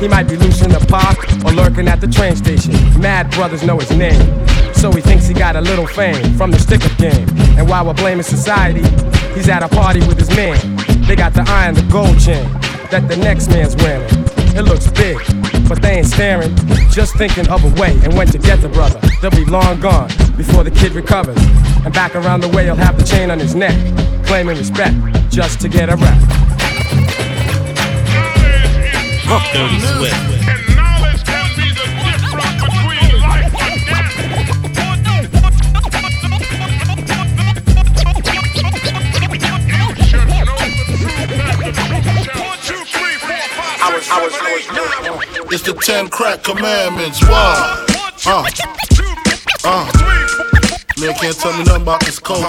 He 0.00 0.08
might 0.08 0.22
be 0.22 0.38
loose 0.38 0.62
in 0.62 0.70
the 0.70 0.80
park 0.88 1.30
or 1.44 1.52
lurking 1.52 1.86
at 1.86 2.00
the 2.00 2.08
train 2.08 2.36
station. 2.36 2.72
Mad 2.98 3.30
brothers 3.32 3.62
know 3.62 3.78
his 3.78 3.90
name, 3.90 4.18
so 4.72 4.90
he 4.92 5.02
thinks 5.02 5.26
he 5.26 5.34
got 5.34 5.56
a 5.56 5.60
little 5.60 5.86
fame 5.86 6.38
from 6.38 6.50
the 6.50 6.58
stick-up 6.58 6.96
game. 6.96 7.28
And 7.58 7.68
while 7.68 7.84
we're 7.84 7.92
blaming 7.92 8.22
society, 8.22 8.80
he's 9.34 9.50
at 9.50 9.62
a 9.62 9.68
party 9.68 10.00
with 10.08 10.18
his 10.18 10.30
man. 10.30 10.56
They 11.06 11.14
got 11.14 11.34
the 11.34 11.44
eye 11.46 11.66
and 11.66 11.76
the 11.76 11.86
gold 11.92 12.18
chain 12.18 12.50
that 12.88 13.08
the 13.08 13.16
next 13.18 13.48
man's 13.48 13.76
wearing. 13.76 14.29
It 14.56 14.62
looks 14.62 14.90
big, 14.90 15.18
but 15.68 15.80
they 15.80 15.98
ain't 15.98 16.06
staring, 16.06 16.54
just 16.90 17.16
thinking 17.16 17.48
of 17.48 17.64
a 17.64 17.80
way 17.80 17.98
and 18.02 18.14
when 18.14 18.26
to 18.28 18.38
get 18.38 18.60
the 18.60 18.68
brother. 18.68 19.00
They'll 19.20 19.30
be 19.30 19.44
long 19.44 19.80
gone 19.80 20.08
before 20.36 20.64
the 20.64 20.70
kid 20.70 20.92
recovers. 20.92 21.38
And 21.84 21.94
back 21.94 22.14
around 22.14 22.40
the 22.40 22.48
way, 22.48 22.64
he'll 22.64 22.74
have 22.74 22.98
the 22.98 23.04
chain 23.04 23.30
on 23.30 23.38
his 23.38 23.54
neck, 23.54 23.76
claiming 24.26 24.56
respect 24.58 24.94
just 25.30 25.60
to 25.60 25.68
get 25.68 25.88
a 25.88 25.96
rap. 25.96 26.20
Dirty 29.52 29.80
Swift. 29.80 30.49
It's 44.12 45.62
the 45.62 45.74
ten 45.84 46.08
crack 46.08 46.42
commandments. 46.42 47.22
Wow. 47.22 47.86
Uh. 48.26 48.44
Uh. 49.64 49.86
Man 50.98 51.14
can't 51.14 51.36
tell 51.36 51.52
me 51.56 51.64
nothing 51.64 51.82
about 51.82 52.04
this 52.04 52.18
coke. 52.18 52.42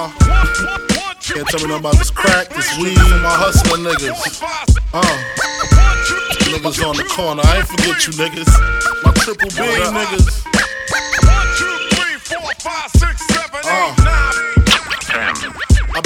Can't 1.22 1.48
tell 1.48 1.62
me 1.62 1.68
nothing 1.68 1.80
about 1.80 1.98
this 1.98 2.10
crack, 2.10 2.50
this 2.50 2.78
weed, 2.80 2.98
and 2.98 3.22
my 3.22 3.30
hustling 3.30 3.84
niggas. 3.84 4.42
Uh. 4.92 5.02
Niggas 6.50 6.84
on 6.84 6.98
the 6.98 7.04
corner. 7.04 7.44
I 7.46 7.58
ain't 7.58 7.68
forget 7.68 8.08
you 8.08 8.14
niggas. 8.14 8.50
My 9.06 9.12
triple 9.14 9.50
B 9.50 9.62
niggas. 9.62 10.46
Uh. 12.66 13.01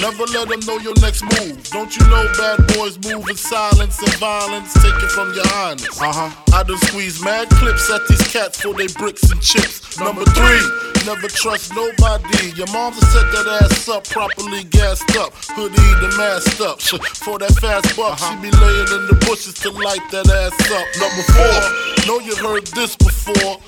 never 0.00 0.24
let 0.32 0.48
them 0.48 0.60
know 0.66 0.78
your 0.78 0.94
next 1.00 1.22
move. 1.22 1.62
Don't 1.70 1.94
you 1.96 2.06
know 2.08 2.24
bad 2.38 2.58
boys 2.74 2.98
move 3.04 3.28
in 3.28 3.36
silence 3.36 3.98
and 4.00 4.14
violence? 4.14 4.72
Take 4.74 4.94
it 4.94 5.10
from 5.10 5.32
your 5.34 5.46
highness. 5.48 6.00
Uh 6.00 6.12
huh. 6.12 6.30
I 6.54 6.62
done 6.62 6.78
squeeze 6.78 7.22
mad 7.22 7.48
clips 7.50 7.90
at 7.90 8.06
these 8.08 8.26
cats 8.28 8.60
for 8.60 8.74
they 8.74 8.86
bricks 8.98 9.30
and 9.30 9.40
chips. 9.40 9.98
Number 9.98 10.24
three, 10.24 10.62
never 11.06 11.28
trust 11.28 11.74
nobody. 11.74 12.52
Your 12.54 12.70
mom's 12.72 13.00
set 13.12 13.26
that 13.32 13.60
ass 13.62 13.88
up, 13.88 14.04
properly 14.08 14.64
gassed 14.64 15.16
up. 15.16 15.32
Hoodie 15.54 15.94
the 16.00 16.14
masked 16.16 16.60
up. 16.60 16.80
For 16.80 17.38
that 17.38 17.52
fast 17.60 17.96
buck, 17.96 18.18
she 18.18 18.34
be 18.42 18.50
laying 18.50 18.90
in 18.94 19.06
the 19.06 19.18
bushes 19.26 19.54
to 19.62 19.70
light 19.70 20.04
that 20.10 20.28
ass 20.28 20.54
up. 20.70 20.86
Number 21.00 21.24
four, 21.34 22.06
know 22.06 22.18
you 22.20 22.36
heard 22.36 22.66
this 22.68 22.96
before. 22.96 23.58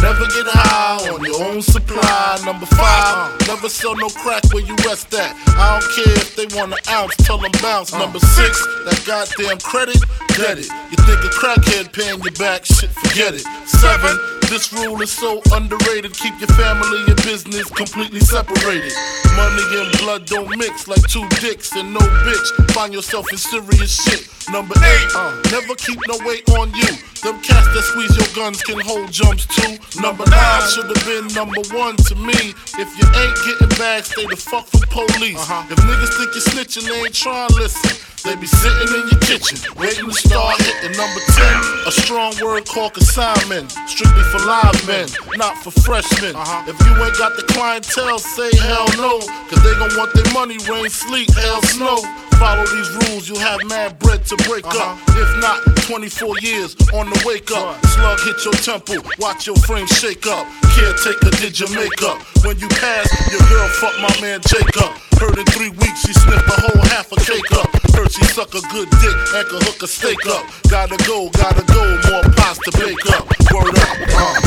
Never 0.00 0.24
get 0.32 0.46
high 0.48 1.10
on 1.12 1.24
your 1.24 1.44
own 1.44 1.60
supply. 1.60 2.40
Number 2.44 2.64
five, 2.64 3.36
never 3.46 3.68
sell 3.68 3.94
no 3.96 4.08
crack 4.08 4.42
where 4.52 4.64
you 4.64 4.74
rest 4.86 5.12
at. 5.12 5.36
I 5.58 5.79
don't 5.80 5.92
care 5.94 6.14
if 6.14 6.36
they 6.36 6.46
want 6.56 6.72
an 6.72 6.78
ounce, 6.90 7.14
tell 7.16 7.38
them 7.38 7.52
bounce. 7.62 7.92
Number 7.92 8.18
six, 8.18 8.64
that 8.84 9.02
goddamn 9.06 9.58
credit, 9.58 9.98
get 10.36 10.58
it. 10.58 10.68
You 10.90 10.96
think 11.08 11.20
a 11.24 11.32
crackhead 11.32 11.92
paying 11.92 12.20
you 12.22 12.30
back, 12.32 12.64
shit, 12.64 12.90
forget 12.90 13.34
it. 13.34 13.44
Seven, 13.66 14.39
this 14.50 14.72
rule 14.72 15.00
is 15.00 15.12
so 15.12 15.40
underrated. 15.52 16.12
Keep 16.12 16.40
your 16.40 16.50
family 16.58 16.98
and 17.06 17.16
business 17.22 17.70
completely 17.70 18.18
separated. 18.18 18.92
Money 19.36 19.62
and 19.78 19.98
blood 19.98 20.26
don't 20.26 20.50
mix 20.58 20.88
like 20.88 21.02
two 21.06 21.26
dicks 21.40 21.72
and 21.76 21.94
no 21.94 22.00
bitch. 22.00 22.72
Find 22.72 22.92
yourself 22.92 23.30
in 23.30 23.38
serious 23.38 23.94
shit. 24.02 24.26
Number 24.50 24.74
eight, 24.74 25.08
uh, 25.14 25.40
never 25.52 25.76
keep 25.76 25.98
no 26.08 26.18
weight 26.26 26.50
on 26.58 26.74
you. 26.74 26.90
Them 27.22 27.38
cats 27.46 27.70
that 27.70 27.84
squeeze 27.86 28.16
your 28.18 28.26
guns 28.34 28.60
can 28.62 28.80
hold 28.80 29.12
jumps 29.12 29.46
too. 29.46 29.78
Number 30.02 30.26
nine 30.26 30.62
should 30.66 30.90
have 30.90 31.04
been 31.06 31.28
number 31.32 31.62
one 31.70 31.94
to 32.10 32.14
me. 32.16 32.50
If 32.74 32.90
you 32.98 33.06
ain't 33.06 33.38
getting 33.46 33.78
back, 33.78 34.04
stay 34.04 34.26
the 34.26 34.36
fuck 34.36 34.66
from 34.66 34.82
police. 34.90 35.38
Uh-huh. 35.38 35.70
If 35.70 35.78
niggas 35.78 36.10
think 36.18 36.34
you're 36.34 36.50
snitching, 36.50 36.88
they 36.88 36.98
ain't 37.06 37.14
trying 37.14 37.48
to 37.48 37.54
listen. 37.54 37.94
They 38.22 38.36
be 38.36 38.46
sitting 38.46 38.94
in 39.00 39.08
your 39.08 39.20
kitchen, 39.20 39.56
waiting 39.76 40.04
to 40.04 40.12
start 40.12 40.60
hitting 40.60 40.92
number 40.92 41.20
10. 41.24 41.88
A 41.88 41.90
strong 41.90 42.34
word 42.44 42.68
called 42.68 42.92
consignment, 42.92 43.72
strictly 43.88 44.22
for 44.24 44.44
live 44.44 44.76
men, 44.86 45.08
not 45.36 45.56
for 45.56 45.70
freshmen. 45.70 46.36
Uh-huh. 46.36 46.68
If 46.68 46.76
you 46.84 46.92
ain't 47.02 47.16
got 47.16 47.36
the 47.36 47.44
clientele, 47.48 48.18
say 48.18 48.54
hell 48.60 48.84
no. 49.00 49.20
Cause 49.48 49.62
they 49.64 49.72
gon' 49.80 49.96
want 49.96 50.12
their 50.12 50.28
money, 50.34 50.58
rain, 50.68 50.90
sleet, 50.90 51.32
hell, 51.32 51.62
snow. 51.62 51.96
Follow 52.36 52.66
these 52.66 52.90
rules, 53.08 53.28
you'll 53.28 53.38
have 53.38 53.64
mad 53.64 53.98
bread 53.98 54.24
to 54.26 54.36
break 54.44 54.66
up. 54.66 54.76
Uh-huh. 54.76 55.22
If 55.24 55.40
not, 55.40 55.64
24 55.88 56.40
years 56.40 56.76
on 56.92 57.08
the 57.08 57.22
wake 57.24 57.50
up. 57.50 57.80
Slug 57.86 58.20
hit 58.20 58.44
your 58.44 58.54
temple, 58.60 59.00
watch 59.18 59.46
your 59.46 59.56
frame 59.56 59.86
shake 59.86 60.26
up. 60.26 60.46
Caretaker 60.76 61.30
did 61.40 61.58
your 61.58 61.70
makeup. 61.72 62.20
When 62.44 62.58
you 62.58 62.68
pass, 62.68 63.08
your 63.32 63.40
girl 63.48 63.68
fuck 63.80 63.96
my 63.96 64.12
man 64.20 64.40
Jacob. 64.44 64.99
Heard 65.20 65.36
in 65.36 65.44
three 65.52 65.68
weeks 65.68 66.00
she 66.00 66.14
sniffed 66.14 66.48
a 66.48 66.60
whole 66.64 66.82
half 66.88 67.12
a 67.12 67.16
cake 67.16 67.52
up. 67.52 67.68
Heard 67.94 68.10
she 68.10 68.24
suck 68.24 68.54
a 68.54 68.62
good 68.72 68.88
dick 69.04 69.16
and 69.36 69.46
could 69.48 69.62
hook 69.64 69.82
a 69.82 69.86
steak 69.86 70.16
up. 70.26 70.46
Gotta 70.70 70.96
go, 71.04 71.28
gotta 71.36 71.62
go, 71.70 71.84
more 72.08 72.24
pots 72.40 72.58
to 72.64 72.72
bake 72.72 73.04
up. 73.12 73.28
Word 73.52 73.76
up, 73.76 73.98
uh. 74.16 74.40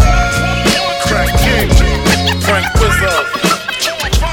Crack 1.05 1.29
King, 1.45 1.69
Frank 2.41 2.73
Wizard. 2.81 4.32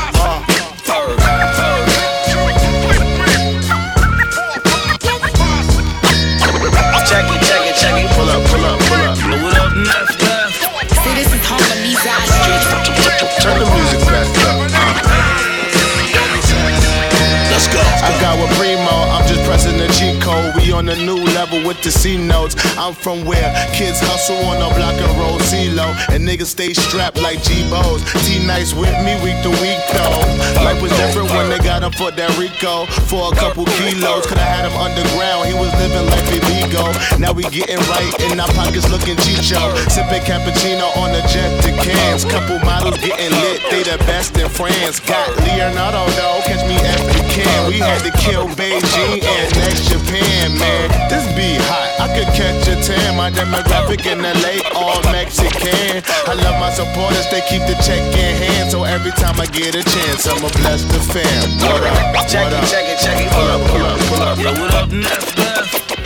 On 20.81 20.89
a 20.89 20.97
new 21.05 21.21
level 21.37 21.61
with 21.69 21.77
the 21.83 21.91
C 21.93 22.17
notes. 22.17 22.57
I'm 22.81 22.95
from 22.95 23.29
where 23.29 23.53
kids 23.77 24.01
hustle 24.01 24.41
on 24.49 24.57
the 24.65 24.69
block 24.73 24.97
and 24.97 25.13
roll 25.21 25.37
CeeLo. 25.53 25.93
And 26.09 26.25
niggas 26.25 26.49
stay 26.57 26.73
strapped 26.73 27.21
like 27.21 27.45
G-Bows. 27.45 28.01
T 28.25 28.41
nice 28.49 28.73
with 28.73 28.97
me 29.05 29.13
week 29.21 29.37
to 29.45 29.53
week 29.61 29.77
though. 29.93 30.25
Life 30.65 30.81
was 30.81 30.89
different 30.97 31.29
when 31.37 31.53
they 31.53 31.61
got 31.61 31.85
him 31.85 31.93
for 31.93 32.09
that 32.09 32.33
Rico 32.41 32.89
for 33.13 33.29
a 33.29 33.37
couple 33.37 33.69
kilos. 33.77 34.25
Could 34.25 34.41
I 34.41 34.49
had 34.49 34.65
him 34.65 34.73
underground? 34.81 35.53
He 35.53 35.55
was 35.55 35.69
living 35.77 36.09
like 36.09 36.25
illegal. 36.33 36.89
Now 37.21 37.37
we 37.37 37.45
getting 37.53 37.81
right 37.93 38.15
in 38.33 38.41
our 38.41 38.49
pockets 38.57 38.89
looking 38.89 39.21
chicho. 39.21 39.61
Sipping 39.93 40.25
cappuccino 40.25 40.89
on 40.97 41.13
the 41.13 41.21
jet 41.29 41.53
to 41.61 41.77
cans. 41.85 42.25
Couple 42.25 42.57
models 42.65 42.97
getting 43.05 43.37
lit, 43.45 43.61
they 43.69 43.85
the 43.85 44.01
best 44.09 44.33
in 44.41 44.49
France. 44.49 44.97
Got 45.05 45.29
Leonardo 45.45 46.09
though, 46.17 46.41
catch 46.49 46.65
me 46.65 46.81
if 46.81 47.05
you 47.13 47.25
can. 47.29 47.69
We 47.69 47.85
had 47.85 48.01
to 48.01 48.10
kill 48.21 48.47
Beijing 48.53 49.25
and 49.25 49.51
next 49.57 49.89
Japan, 49.89 50.53
man. 50.61 50.87
This 51.09 51.25
be 51.33 51.57
hot. 51.65 51.89
I 52.05 52.07
could 52.13 52.29
catch 52.37 52.69
a 52.69 52.77
tan. 52.85 53.17
My 53.17 53.31
demographic 53.33 54.05
in 54.05 54.21
LA, 54.21 54.61
all 54.77 55.01
Mexican. 55.11 56.05
I 56.29 56.35
love 56.45 56.57
my 56.61 56.71
supporters, 56.71 57.27
they 57.33 57.41
keep 57.49 57.65
the 57.65 57.77
check 57.81 58.01
in 58.13 58.37
hand. 58.37 58.71
So 58.71 58.85
every 58.85 59.13
time 59.17 59.41
I 59.41 59.47
get 59.47 59.75
a 59.75 59.83
chance, 59.83 60.29
I'ma 60.29 60.53
bless 60.61 60.85
the 60.85 61.01
fam. 61.01 61.25
What 61.65 61.81
up? 61.81 62.15
What 62.15 62.29
Check 62.29 62.47
it, 62.47 62.55
up? 62.55 62.65
check 62.69 62.85
it, 62.87 62.99
check 63.01 63.17
it. 63.17 63.33
Pull 63.33 63.49
up, 63.49 63.61
pull 63.73 63.85
up, 63.85 63.99
pull 64.09 64.23
up. 64.23 64.39
Yo, 64.39 64.53
what 64.61 64.75
up, 64.77 64.89
next 64.93 65.33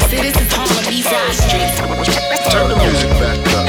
See, 0.08 0.22
this 0.22 0.36
is 0.38 0.50
Harlem, 0.54 0.86
East 0.94 1.10
Side 1.10 1.34
Street. 1.34 1.70
Turn 2.50 2.68
the 2.70 2.76
music 2.78 3.10
back 3.18 3.38
up. 3.58 3.66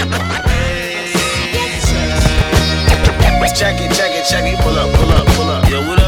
Check 3.55 3.79
it, 3.79 3.89
check 3.95 4.11
it, 4.11 4.25
check 4.27 4.43
it. 4.43 4.59
Pull 4.59 4.77
up, 4.77 4.93
pull 4.99 5.11
up, 5.11 5.25
pull 5.37 5.49
up. 5.49 6.04